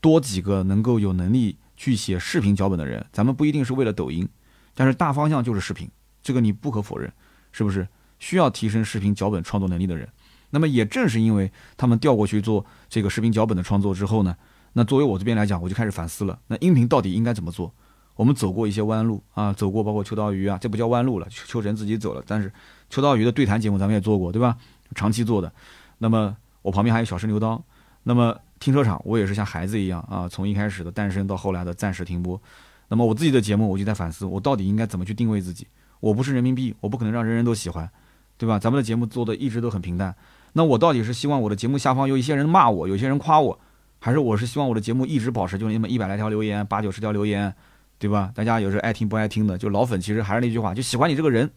[0.00, 1.56] 多几个能够有能力。
[1.80, 4.28] 去写视频脚本的人，咱们不一定是为了抖音，
[4.74, 5.88] 但是大方向就是视频，
[6.24, 7.12] 这个你不可否认，
[7.52, 7.86] 是不是？
[8.18, 10.08] 需要提升视频脚本创作能力的人，
[10.50, 14.36] 那么也正是因为他们调过去做这个视频脚本的创作之后呢，
[14.72, 17.72] 那作为我这边来讲，我就开始反思了，那音频到底应该怎么做？
[18.18, 22.52] 我们走过一些弯路啊，走过包括秋刀鱼啊，这不叫弯路了，秋秋神自己走了，但是
[22.90, 24.56] 秋刀鱼的对谈节目咱们也做过，对吧？
[24.96, 25.52] 长期做的，
[25.98, 27.62] 那么我旁边还有小试牛刀，
[28.02, 28.36] 那么。
[28.60, 32.42] 停车场，我也是像孩子一样啊，从一开始的诞生到后来的暂时停播。
[32.88, 35.64] 那么我自己的节目，我就在反思，我到底应该怎么去定位自己？
[36.00, 37.88] 我不是人民币，我不可能让人人都喜欢，
[38.36, 38.58] 对吧？
[38.58, 40.12] 咱们的节目做的一直都很平淡。
[40.54, 43.56] 那我到底是希望我的节目下方有一些人骂我，有些人夸我，
[44.00, 47.54] 还是我是希望我的节目一直保持就那么一百来条留言，八九十条留言，
[47.98, 48.32] 对吧？
[48.34, 51.50] 大家有时候爱听不爱听的，就老粉其实还是那句话，就喜欢你这个人，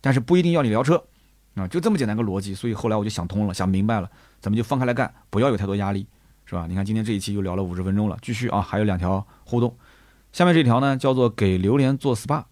[0.00, 1.04] 但是不一定要你聊车
[1.54, 2.54] 啊，就这么简单个逻辑。
[2.54, 4.10] 所以后来我就想通了，想明白了，
[4.40, 6.06] 咱们就放开来干，不要有太多压力。
[6.46, 6.66] 是吧？
[6.68, 9.74] 你看今天这一期又聊了五十分钟了，继续啊，还有两条互动。
[10.30, 12.44] 下面这条呢叫做给榴莲做 SPA。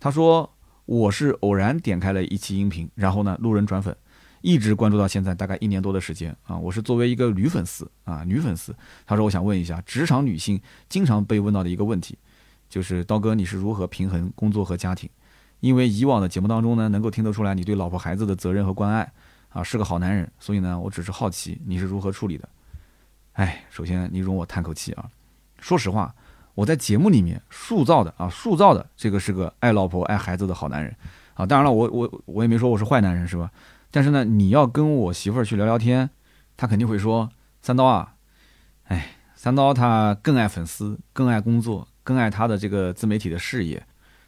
[0.00, 0.52] 他说
[0.84, 3.96] 我是偶然点开了一期音频，然后呢路人转粉，
[4.40, 6.58] 一直关注到现在，大概一年多的时间啊。
[6.58, 8.74] 我是作为一个女粉丝啊，女粉丝。
[9.06, 12.18] 他说我想问一下，职场女性经常被问到的一个问题，
[12.70, 15.10] 就是刀哥你是如何平衡工作和家庭？
[15.58, 19.12] 因为以往的节目当中呢，能够听得出来你对老婆孩子的责任和关爱
[19.50, 20.30] 啊，是个好男人。
[20.38, 22.48] 所以呢，我只是好奇你是如何处理的。
[23.32, 25.04] 哎，首先你容我叹口气啊！
[25.58, 26.14] 说实话，
[26.54, 30.94] 我在节目里面塑造的啊，塑造的这个是个爱老婆爱孩子的好男人
[31.34, 31.44] 啊。
[31.44, 33.50] 当然了，我我我也没说我是坏男人是吧？
[33.90, 36.08] 但是呢，你要跟我媳妇儿去聊聊天，
[36.56, 37.28] 她肯定会说
[37.60, 38.14] 三刀啊，
[38.84, 43.82] 哎，三刀他更爱粉丝，更爱工作，更爱他的这个自媒体的事业。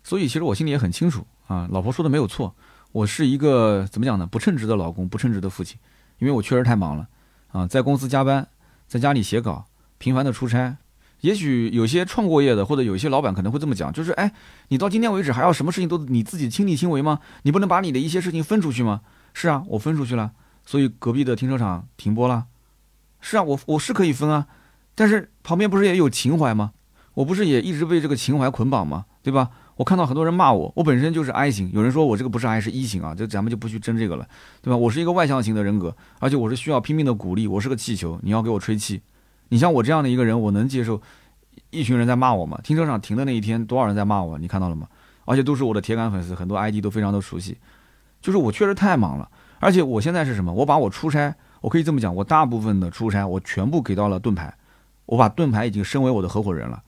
[0.04, 2.54] 所以其实我心里也很清楚啊，老婆说的没有错，
[2.92, 4.26] 我是一个怎么讲呢？
[4.26, 5.78] 不称职的老公，不称职的父亲，
[6.18, 7.08] 因为我确实太忙了
[7.50, 8.48] 啊，在公司加班。
[8.88, 9.64] 在家里写稿，
[9.96, 10.76] 频繁的出差，
[11.22, 14.30] 也许有些创过业的，或者有一些老板可能会这么讲，就是，哎，
[14.68, 17.20] 你到今天为止还要什么事情都你自己亲力亲为吗？
[17.44, 19.00] 你不能把你的一些事情分出去吗？
[19.32, 20.32] 是啊，我分出去了，
[20.66, 22.48] 所以隔壁的停车场停播了。
[23.22, 24.46] 是啊，我我是可以分啊，
[24.94, 26.72] 但是旁边不是也有情怀吗？
[27.14, 29.04] 我不是也一直被这个情怀捆绑吗？
[29.22, 29.50] 对吧？
[29.76, 34.26] 我看到很多人骂我，我本身就是 I 型，有人说我这个不是 I 是 E 型啊，这咱们就不去争这个了，
[34.60, 34.76] 对吧？
[34.76, 39.02] 我是一个外向型的人格，而且我是需要拼命的鼓励，我是个气球，你要给我吹气。
[39.48, 41.00] 你像我这样的一个人，我能接受
[41.70, 42.58] 一群人在骂我吗？
[42.62, 44.38] 停车场停的那一天，多少人在骂我？
[44.38, 44.88] 你看到了吗？
[45.24, 47.58] 而且都是我的铁杆粉丝，很多 ID 都非常的熟悉。
[48.20, 50.52] 就是我确实太忙了，而且我现在是什么？
[50.52, 54.54] 我把我出差，我可以这么讲，我大部分的出差我全部给到了盾牌，
[55.06, 56.82] 我把盾牌已经升为我的合伙人了。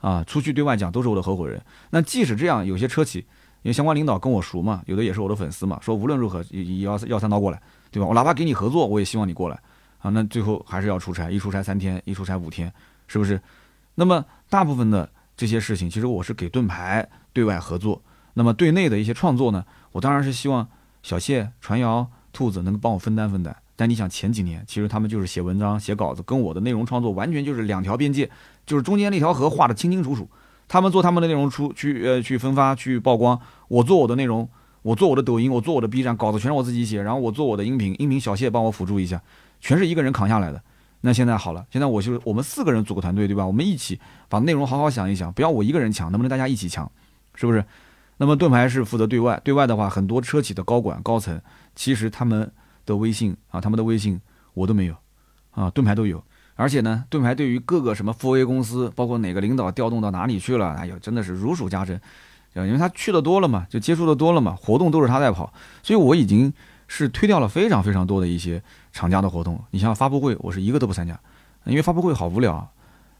[0.00, 1.60] 啊，出去对外讲都是我的合伙人。
[1.90, 3.18] 那即使这样，有些车企，
[3.62, 8.06] 因为相关领导跟我熟嘛，有的也是我的粉丝嘛，说无论如何也要要三刀过来，对吧？
[8.06, 9.60] 我哪怕给你合作，我也希望你过来
[9.98, 10.10] 啊。
[10.10, 12.72] 那最后还是要出差，一出差三天，一出差五天，
[13.06, 13.40] 是不是？
[13.94, 18.00] 那么大部分的这些事情，其实我是给盾牌对外合作。
[18.34, 20.66] 那么对内的一些创作呢，我当然是希望
[21.02, 23.54] 小谢、传谣、兔子能帮我分担分担。
[23.80, 28.28] 但你想前几年，其实他们就是写文章、写稿子，跟我的内容创作完全就是两条边界，
[28.66, 30.28] 就是中间那条河画的清清楚楚。
[30.68, 34.46] 他们做他们的内容出去呃去分发去曝光，我做我的内容，
[34.82, 39.22] 我做我的抖音，我做我的 B 站，稿子全是我自己写，然后我做我的音频，音频小谢帮我辅助一下，
[39.62, 40.62] 全是一个人扛下来的。
[41.00, 43.46] 那现在好了，现在我就我们四个人组个团队，对吧？
[43.46, 46.92] 我们一起把内容好好想一想，不要我一个人抢，能不能大家一起抢？
[47.34, 47.64] 是不是？
[48.18, 51.40] 那么盾牌是负责对外，对外的话，很多车企的高管高层，
[51.74, 52.52] 其实他们。
[52.90, 54.20] 的微信啊，他们的微信
[54.52, 54.94] 我都没有，
[55.52, 56.22] 啊，盾牌都有，
[56.56, 61.98] 而且呢，盾牌对于各个什么 4A 公司，包括哪个领导调动到哪里去了，哎呦，真的是如数家珍，
[62.54, 66.52] 因为他去的多了嘛，就接触的多了嘛，活动都是他在跑，所以我已经
[66.88, 68.60] 是推掉了非常非常多的一些
[68.92, 69.62] 厂家的活动。
[69.70, 71.18] 你像发布会，我是一个都不参加，
[71.64, 72.68] 因为发布会好无聊，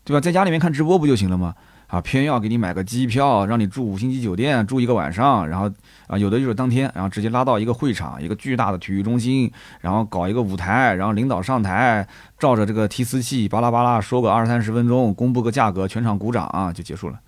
[0.04, 0.20] 对吧？
[0.20, 1.54] 在家里面看直播不就行了吗？
[1.90, 5.68] 啊，偏要给你买个机票，让你住五星级酒店住一个晚上，然后
[6.06, 12.06] 啊，有的就是当天，然后直接拉到一个会场，一个巨大的体育中心，然后搞一个舞台，然后领导上台，
[12.38, 17.18] 照着这个提词器巴拉巴拉说个二三十分钟，公布个价格，全场鼓掌啊，就结束了。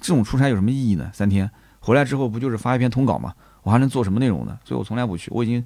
[0.00, 1.10] 这种出差有什么意义呢？
[1.12, 1.50] 三天
[1.80, 3.34] 回来之后不就是发一篇通稿吗？
[3.64, 4.56] 我还能做什么内容呢？
[4.64, 5.30] 所以我从来不去。
[5.34, 5.64] 我已经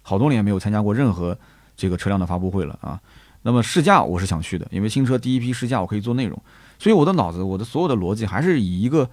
[0.00, 1.36] 好多年没有参加过任何
[1.76, 2.98] 这个车辆的发布会了啊。
[3.42, 6.42] 那么试驾我是想去的，因为新车第一批试驾我可以做内容。
[6.78, 9.08] 所以我的脑子，我的所有的逻辑还是以一个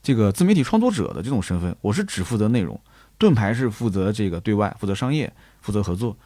[0.00, 2.80] 这个自媒体创作者的这种身份，我是只负责内容，
[3.18, 6.16] 盾牌是负责这个对外，负责商业，负责合作，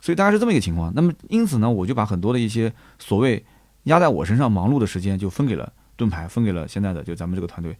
[0.00, 0.92] 所以大概是这么一个情况。
[0.94, 3.44] 那么因此呢，我就把很多的一些所谓
[3.84, 7.76] 压在我身上忙碌的时间，就分给了盾牌，分给了现在的就咱们这个团队。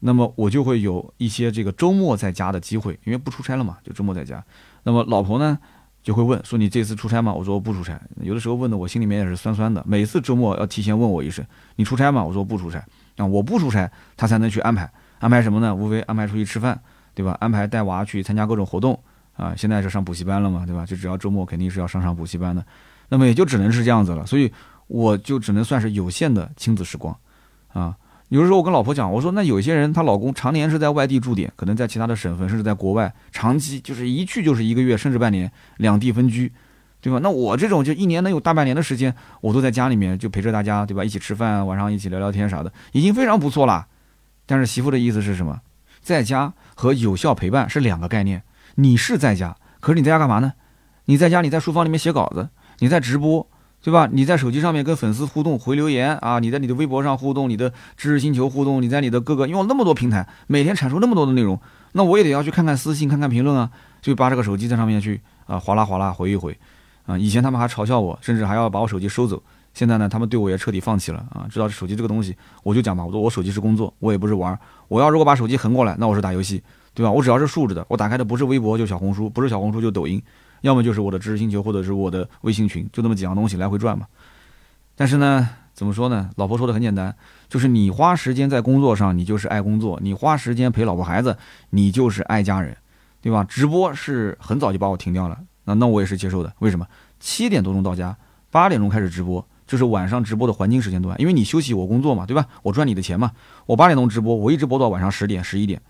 [0.00, 4.44] 那么我就会有一些这个周末在家的机会，因为不出差了嘛，就周末在家。
[4.84, 5.58] 那么老婆呢？
[6.06, 7.32] 就会问说你这次出差吗？
[7.32, 8.00] 我说我不出差。
[8.22, 9.82] 有的时候问的我心里面也是酸酸的。
[9.84, 11.44] 每次周末要提前问我一声，
[11.74, 12.22] 你出差吗？
[12.22, 12.78] 我说不出差。
[13.16, 14.88] 啊，我不出差，他才能去安排。
[15.18, 15.74] 安排什么呢？
[15.74, 16.80] 无非安排出去吃饭，
[17.12, 17.36] 对吧？
[17.40, 18.96] 安排带娃去参加各种活动。
[19.32, 20.86] 啊，现在是上补习班了嘛，对吧？
[20.86, 22.64] 就只要周末肯定是要上上补习班的。
[23.08, 24.24] 那么也就只能是这样子了。
[24.24, 24.52] 所以
[24.86, 27.12] 我就只能算是有限的亲子时光，
[27.72, 27.96] 啊。
[28.28, 36.52] 有时候我跟老婆讲，我说那有些人她老公常年是在外地驻点，可能在其他的省份，甚至在国外长期就是一去就是一个月，甚至半年，两地分居，
[37.00, 37.20] 对吧？
[37.22, 41.04] 那我这种就一年能有大半年的时间，我都在家里面就陪着大家，对吧？
[41.04, 43.86] 一起吃饭，晚上一起聊聊天啥的，已经非常不错了。
[44.44, 45.60] 但是媳妇的意思是什么？
[46.00, 48.42] 在家和有效陪伴是两个概念。
[48.74, 50.54] 你是在家，可是你在家干嘛呢？
[51.04, 52.48] 你在家你在书房里面写稿子，
[52.80, 53.48] 你在直播。
[53.86, 54.08] 对吧？
[54.10, 61.56] 你在手机上面跟粉丝互动、回留言啊，你在你的微博上互动，你的知识星球互动，你在你的各个用那么多平台，每天产出那么多的内容，
[61.92, 63.70] 那我也得要去看看私信、看看评论啊，
[64.02, 66.58] 就把这个手机在上面去啊哗啦哗啦回一回
[67.06, 67.16] 啊。
[67.16, 69.40] 以前他们还嘲笑我，甚至还要把我手机收走。
[69.72, 72.34] 现在呢，他们对我也彻底放弃了啊，知道手机这个东西，
[72.64, 74.58] 我就讲吧，我说我手机是工作，我也不是玩。
[74.88, 76.60] 我要如果把手机横过来，那我是打游戏，
[76.92, 77.12] 对吧？
[77.12, 80.20] 我只要是竖着的，我打开的不是微博就小红书，不是小红书就抖音。
[80.62, 84.06] 要么就是我的知识星球，或者是我的微信群，就那么几样东西来回转嘛。
[84.94, 86.30] 但是呢，怎么说呢？
[86.36, 87.14] 老婆说的很简单，
[87.48, 91.36] 就是你花时间在工作上，你就是爱工作；你花时间陪老婆孩子，
[91.70, 92.76] 你就是爱家人，
[93.20, 93.44] 对吧？
[93.44, 96.52] 直播是很早就把我停掉了，那那我也是接受的。
[96.60, 96.86] 为什么？
[97.20, 98.16] 七点多钟到家，
[98.50, 102.46] 八点钟开始直播，就是晚上直播的黄金时间段，因为你休息我工作嘛，对吧？
[102.62, 103.32] 我赚你的钱嘛。
[103.66, 105.80] 我八点钟直播，我一直播到晚上十点、十一点。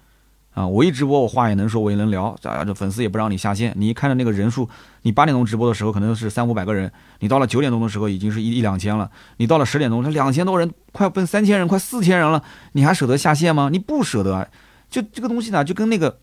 [0.57, 3.75] 啊，我一直播，我话也能说，我也能聊，啊，这粉丝也不让你下线。
[3.77, 4.67] 你一看着那个人数，
[5.03, 12.43] 你八点钟直播的时候可能是三五百个人，你到了九点钟的时候已经是一一两千了，你到了十点钟，这两千多人，快奔三千人，快四千人了，
[12.73, 13.69] 你还舍得下线吗？
[13.71, 14.49] 你不舍得，
[14.89, 16.17] 就这个东西呢，就跟那个，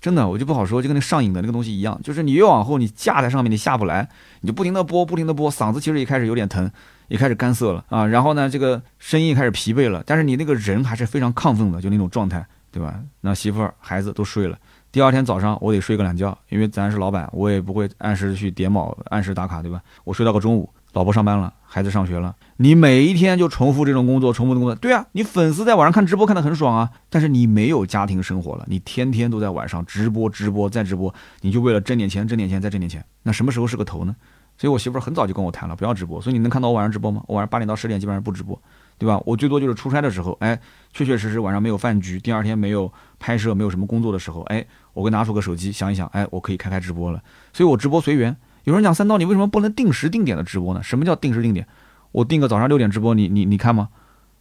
[0.00, 4.08] 真的我就不好说，就跟那上瘾的那个东西一样，就是你越往后，你架在上面，你下不来，
[4.40, 6.70] 你就不停的播，不停的播，嗓子其实也开始有点疼，
[7.08, 12.46] 也开始干涩了啊，然后呢，这个声音开始疲惫了，但是你那个人还是非常亢奋的，就那种状态。
[12.74, 12.98] 对吧？
[13.20, 14.58] 那媳妇儿、孩子都睡了，
[14.90, 19.80] 第二天早上我得睡个懒觉，因为咱是老板，我也不会按时去点卯、按时打卡，对吧？
[20.02, 34.16] 我睡到个中午，老婆上班了，孩子上学了，你每一天就重复这种工作，重复的工作，对啊，你粉丝在晚上看直播看得很爽啊，但是你没有家庭生活了，你天天都在晚上直播、直播再直播，你就为了挣点钱、挣点钱再挣点钱，那什么时候是个头呢？
[34.58, 36.20] 所以我媳妇儿很早就跟我谈了，不要直播。
[36.20, 37.22] 所以你能看到我晚上直播吗？
[37.28, 38.60] 我晚上八点到十点基本上不直播。
[38.98, 39.20] 对吧？
[39.26, 40.58] 我最多就是出差的时候，哎，
[40.92, 47.22] 确确实实晚上没有饭局，第二天没有拍摄，没有什么工作的时候，哎，我会拿出个手机想一想，哎，我可以开开直播了。
[47.52, 48.36] 所以我直播随缘。
[48.64, 50.82] 有人讲三刀，你为什么不能定时定点的直播呢？
[50.82, 51.66] 什么叫定时定点？
[52.12, 53.88] 我定个早上六点直播，你你你看吗？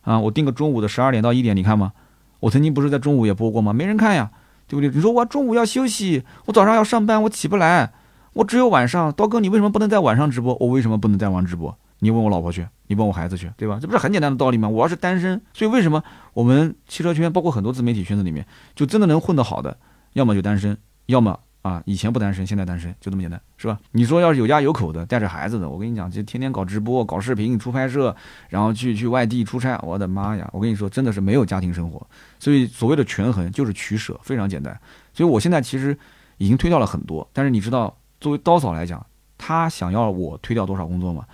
[0.04, 1.92] 啊，我定个中午的十二点到一点，你看吗？
[2.40, 3.74] 我曾经不是在中午也播过吗？
[3.74, 4.32] 没人看呀，
[4.68, 4.90] 对不对？
[4.90, 7.92] 你说我中午要休息，我早上要上班，我起不来，
[8.34, 9.12] 我只有晚上。
[9.14, 10.56] 刀哥，你为什么不能在晚上直播？
[10.60, 11.76] 我为什么不能在晚上直播？
[12.00, 13.80] 你问我老婆去，你问我孩子去，对吧？
[13.82, 14.70] 这不是很简单的道理吗？
[14.70, 19.76] 我要是单身，所以为什么我们汽车圈，包括很多自媒体圈子里面，就真的能混得好的，
[20.14, 20.78] 要么就单身，
[21.08, 23.80] 要么啊以前不单身，现在单身，就这么简单，是吧？
[23.92, 28.16] 你说要是有家有口的，带着孩子的，我跟你讲，就天天搞直播、搞视频、出拍摄，
[28.50, 30.48] 然后去去外地出差，我的妈呀！
[30.54, 32.06] 我跟你说，真的是没有家庭生活。
[32.40, 34.80] 所以所谓的权衡就是取舍，非常简单。
[35.14, 35.98] 所以我现在其实
[36.38, 39.06] 已经推掉了很多，但是你知道，作为刀嫂来讲，
[39.38, 41.26] 她想要我推掉多少工作吗？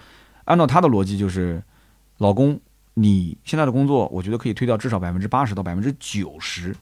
[0.50, 1.62] 按照他的逻辑，就是
[2.18, 2.60] 老公，
[2.96, 6.76] 你现在的工作，我觉得可以推掉至少百分之八十到百分之九十。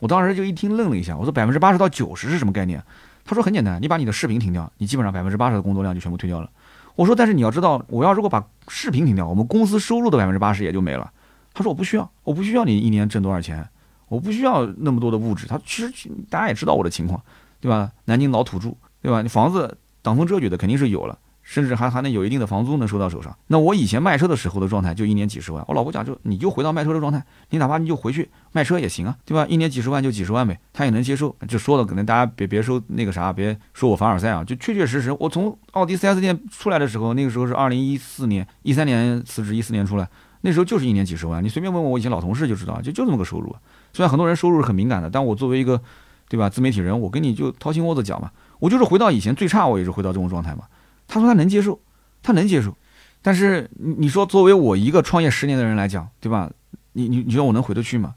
[0.00, 2.82] 我当时就一听愣了一下，我说百分之八十到九十是什么概念？
[3.24, 6.50] 他说很简单，你把你的视频停掉，你基本上百分之八十的工作量就全部推掉了。
[6.96, 11.12] 我说但是你要知道，我要如果把视频停掉，我们公司收入的百分之八十也就没了。
[11.54, 13.64] 他说我不需要，我不需要你一年挣多少钱，
[14.08, 15.46] 我不需要那么多的物质。
[15.46, 17.22] 他其实大家也知道我的情况，
[17.60, 17.92] 对吧？
[18.06, 19.22] 南京老土著，对吧？
[19.22, 21.16] 你房子挡风遮雨的肯定是有了。
[21.48, 23.34] 甚至还还能有一定的房租能收到手上。
[23.46, 25.64] 那我以前卖车的时候的状态就一年几十万。
[25.66, 29.46] 我老婆讲就你就回到卖车的状态，你哪怕你就回去卖车也行啊，对吧？
[29.48, 31.34] 一年几十万就几十万呗，他也能接受。
[31.48, 40.06] 就说的可能大家别别说那个啥，别说我凡尔赛啊，就确确实实，我从奥迪 4S 店出来的时候，那个时候是二零一四年，一三年辞职，一四年出来，
[40.42, 41.42] 那时候就是一年几十万。
[41.42, 43.56] 你随便问问我以前老同事就知道，就就这么个收入。
[43.94, 45.80] 虽然很多人收入是很敏感的，但我作为一个，
[46.28, 50.64] 对吧，自媒体人，我跟你就掏心窝子讲嘛，我就是回到以前最差，我也是回到这种状态嘛。
[51.08, 51.80] 他说他能接受。
[52.20, 52.76] 他能接受，
[53.22, 56.50] 但是你说作为我一个创业十年的人来讲，对吧？
[56.94, 58.16] 你你你觉得我能回得去吗？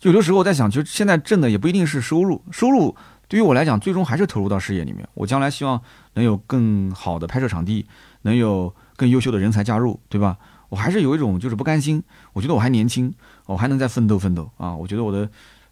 [0.00, 2.96] 就有的时候我在想，其实现在挣的也不一定是收入，收入
[3.28, 5.06] 对于我来讲，最终还是投入到事业里面。
[5.12, 5.80] 我将来希望
[6.14, 7.86] 能有更好的拍摄场地，
[8.22, 10.38] 能有更优秀的人才加入，对吧？
[10.70, 13.14] 我还是有一种就是不甘心，我觉得我还年轻，
[13.44, 14.74] 我还能再奋斗奋斗啊！
[14.74, 15.28] 我觉得我的，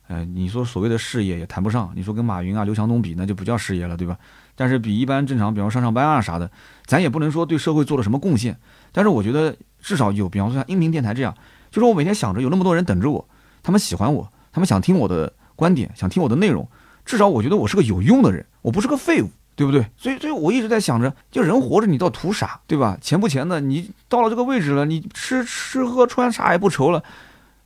[0.08, 4.18] 呃，你说所谓的事业也谈不上，你说跟马云啊、刘强东比，那就不叫事业了，对吧？
[4.54, 6.50] 但是比一般正常，比方上上班啊啥的，
[6.86, 8.58] 咱也不能说对社会做了什么贡献。
[8.92, 11.34] 但是我觉得至少有，比方说像音频电台这样，
[11.70, 13.26] 就是我每天想着有那么多人等着我，
[13.62, 16.68] 他们喜欢我，他们想听我的观点，想听我的内容。
[17.04, 19.84] 至少我觉得我是个有用的人，我不是个废物，对不对？
[19.96, 22.96] 所以，所以我一直在想着，就人活着你到图啥，对吧？
[23.00, 27.02] 钱不钱的，你到了这个位置了，你吃吃喝穿啥也不愁了。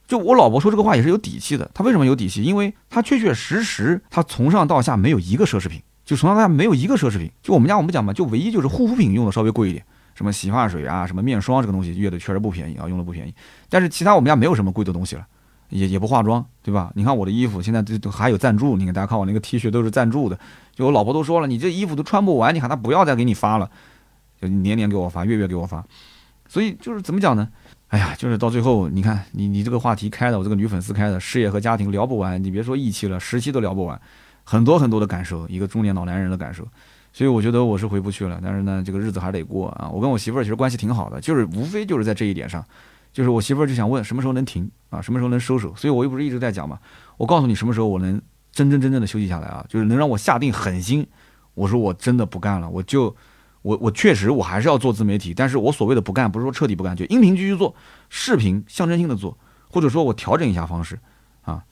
[0.06, 1.68] 就我老婆说这个话也是有底气的。
[1.74, 2.44] 她为什么有底气？
[2.44, 5.82] 因为她确确实实，她从上到下没有一个奢侈品。
[6.06, 9.84] 就从小到大没有一个奢侈品，就我们家我们讲嘛，就唯一就是护肤品用的稍微贵一点，
[10.14, 13.34] 什么洗发水啊，什么面霜这个东西，用的确实不便宜啊，用的不便宜。
[13.68, 15.26] 但是其他我们家没有什么贵的东西了，
[15.68, 16.92] 也也不化妆，对吧？
[16.94, 20.38] 你看我的衣服现在都都还有赞助，你看大家看我那个 T 恤都是赞助的，
[20.72, 23.68] 就我老婆都说了，你这衣服都穿不完，你喊她不要再给你发了，
[24.40, 25.84] 就年年给我发，月月给我发。
[26.48, 27.48] 所以就是怎么讲呢？
[27.88, 34.00] 哎呀，就是到最后，你看你你这个话题开的，我这个女粉丝开的，事业和家庭聊不完，你别说一期了，十期都聊不完。
[34.48, 36.66] 很多很多的感受，一个中年老男人的感受，
[37.12, 38.40] 所以我觉得我是回不去了。
[38.40, 39.90] 但是呢，这个日子还得过啊。
[39.92, 42.64] 我跟我媳妇儿其实关系挺好的，就是无非就是在这一点上，
[43.12, 45.74] 就是我媳妇儿就想问什么时候能停啊，什么时候能收手。
[45.74, 46.78] 所以我又不是一直在讲嘛，
[47.16, 48.22] 我告诉你什么时候我能
[48.52, 51.04] 真真正正的休息下来啊，就是能让我下定狠心，
[51.54, 53.16] 我说我真的不干了，我就
[53.62, 57.74] 我我确实我还是要做自媒体，但是我所谓的不干不是说彻底不干，就音频继续做，
[58.08, 59.36] 视频象征性的做，
[59.68, 61.00] 或者说我调整一下方式
[61.42, 61.64] 啊。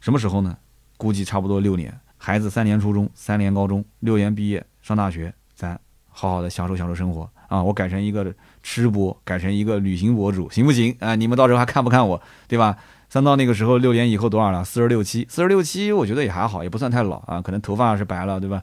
[0.00, 0.56] 什么时候呢？
[0.96, 2.00] 估计差不多六年。
[2.24, 5.76] 孩子三年初中，三年高中，六年毕业上大学，咱
[6.08, 7.60] 好好的享受享受生活啊！
[7.60, 11.16] 我改成一个吃播，改成一个旅行博主，行不行啊？
[11.16, 12.76] 你们到时候还看不看我，对吧？
[13.08, 14.64] 三到那个时候，六年以后多少了？
[14.64, 17.42] 四十六七，四十六七，我觉得也还好，也不算太老啊。
[17.42, 18.62] 可能头发是白了，对吧？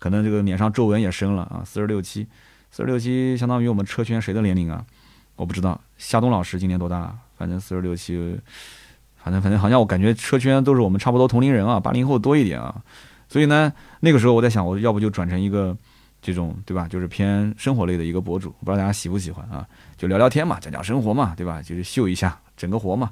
[0.00, 1.62] 可能这个脸上皱纹也深了啊。
[1.64, 2.26] 四十六七，
[2.72, 4.84] 四十六七，相当于我们车圈谁的年龄啊？
[5.36, 7.16] 我不知道，夏冬老师今年多大？
[7.38, 8.36] 反正四十六七。
[9.26, 12.72] 反正反正好像我感觉车圈都是我们差不多同龄人啊，八零后多一点啊，
[13.28, 15.76] 所以呢，那个时候我在想，我要不就转成一个
[16.22, 19.66] 这种对吧，就是偏生活类的一个博主，不知道大家喜不喜欢啊？
[19.96, 21.60] 就聊聊天嘛，讲讲生活嘛，对吧？
[21.60, 23.10] 就是秀一下，整个活嘛。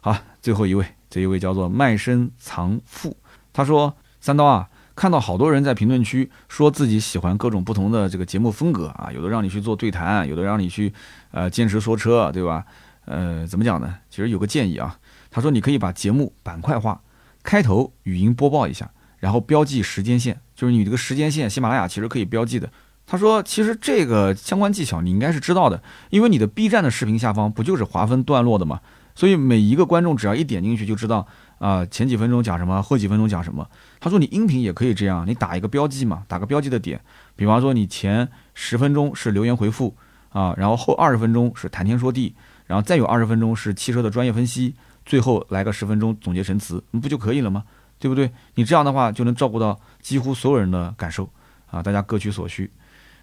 [0.00, 3.16] 好，最后一位，这一位叫做卖身藏富，
[3.52, 10.92] 他说三刀啊，看到好多人在评论区说自己喜欢各种不同的这个节目风格啊，有的让你去做对谈，有的让你去
[11.32, 12.64] 呃坚持说车，对吧？
[13.06, 13.96] 呃，怎么讲呢？
[14.10, 14.98] 其实有个建议啊，
[15.36, 16.98] 他说你可以把节目板块化，
[17.42, 22.72] 开头语音播报一下，然后标记时间线，就是你这个时间线，喜马拉雅其实可以标记的。
[23.04, 28.80] 他说，其实这个相关技巧你应该是知道的，因为你的 B 站的视频下方不就是划分段落的吗？
[29.14, 31.26] 所以每一个观众只要一点进去就知道
[31.58, 33.68] 啊，前几分钟讲什么，后几分钟讲什么。
[34.00, 36.98] 他说你音频也可以这样，你打一个标记嘛，打个标记的点，
[37.36, 39.94] 比方说你前十分钟是留言回复
[40.30, 42.34] 啊，然后后二十分钟是谈天说地。
[42.68, 44.74] 然后再有二十分钟是汽车的专业分析，
[45.06, 47.64] 最后来个十分钟总结陈词，不就可以了吗？
[47.98, 48.30] 对不对？
[48.56, 51.30] 你这样的话就能照顾到几乎所有人的感受
[51.70, 52.70] 啊，大家各取所需。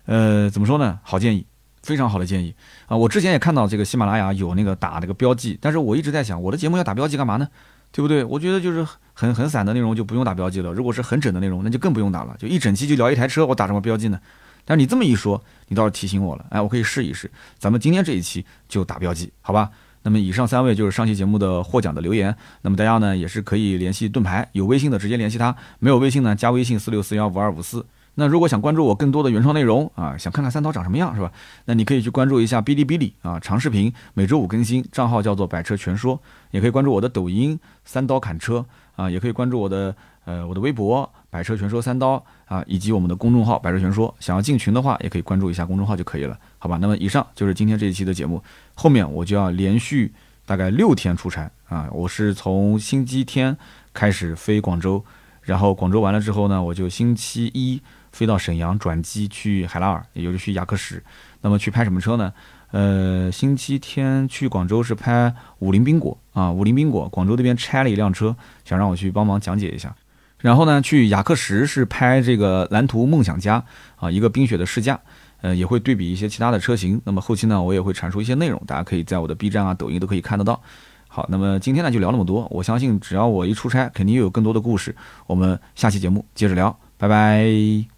[0.05, 0.99] 呃，怎么说呢？
[1.03, 1.45] 好建议，
[1.83, 2.55] 非常好的建议
[2.87, 2.97] 啊！
[2.97, 7.47] 我之前也看到这个喜马拉雅有那个打那个标记，但是我一直在想，我的节目要打标记干嘛呢？
[7.91, 8.23] 对不对？
[8.23, 14.19] 我觉得就是很很散的内容就不用打标记了，如果是很整的内容，那就更不用打了，就一整期就聊一台车，我打什么标记呢？
[14.65, 17.29] 但是你这么一说，你倒是提醒我了，哎，我可以试一试。
[17.59, 19.69] 咱们今天这一期就打标记，好吧？
[20.03, 22.35] 那么以上三位就是上期节目的获奖的留言。
[22.61, 27.85] 那么大家呢也是可以联系盾牌，有微信的直接联系他，没有微信呢加微信四六四幺五二五四。
[28.15, 31.31] 那如果想关注我更多的原创内容啊，想看看三刀长什么样是吧？
[31.65, 36.19] 那你可以去关注一下哔哩哔哩啊，长视频，每周五更新，账号叫做百车全说。
[36.51, 38.63] 也可以关注我的抖音三刀砍车
[38.95, 39.95] 啊，也可以关注我的
[40.25, 41.09] 呃我的微博。
[41.33, 46.77] 百车全说三刀啊，以及我们的公众号百车全说，想要进群的话，也可以关注一下公众号就可以了，好吧？
[46.79, 48.39] 那么以上就是今天这一期的节目，
[48.75, 50.13] 后面我就要连续
[50.45, 53.57] 大概六天出差啊，我是从星期天
[53.95, 55.03] 开始飞广州，
[55.41, 57.81] 然后广州完了之后呢，我就星期一
[58.11, 61.01] 飞到沈阳转机去海拉尔，也就是去雅克什。
[61.41, 62.31] 那么去拍什么车呢？
[62.69, 69.95] 呃，星期天去广州是拍五菱缤果啊，五菱缤果，广州那边拆了一辆车，想让我去帮忙讲解一下。
[70.43, 73.63] 然后呢，去雅克什是拍这个蓝图梦想家
[73.95, 74.99] 啊，一个冰雪的试驾，
[75.39, 77.01] 呃，也会对比一些其他的车型。
[77.05, 80.61] 那么后期呢，我也会阐述一些内容，大家可以在我的 B 站啊、抖音都可以看得到。
[81.07, 84.93] 好，那么今天呢就聊那么多，我相信只要我一出差，肯定又有更多的故事。
[85.27, 87.92] 我们下期节目接着聊，拜拜。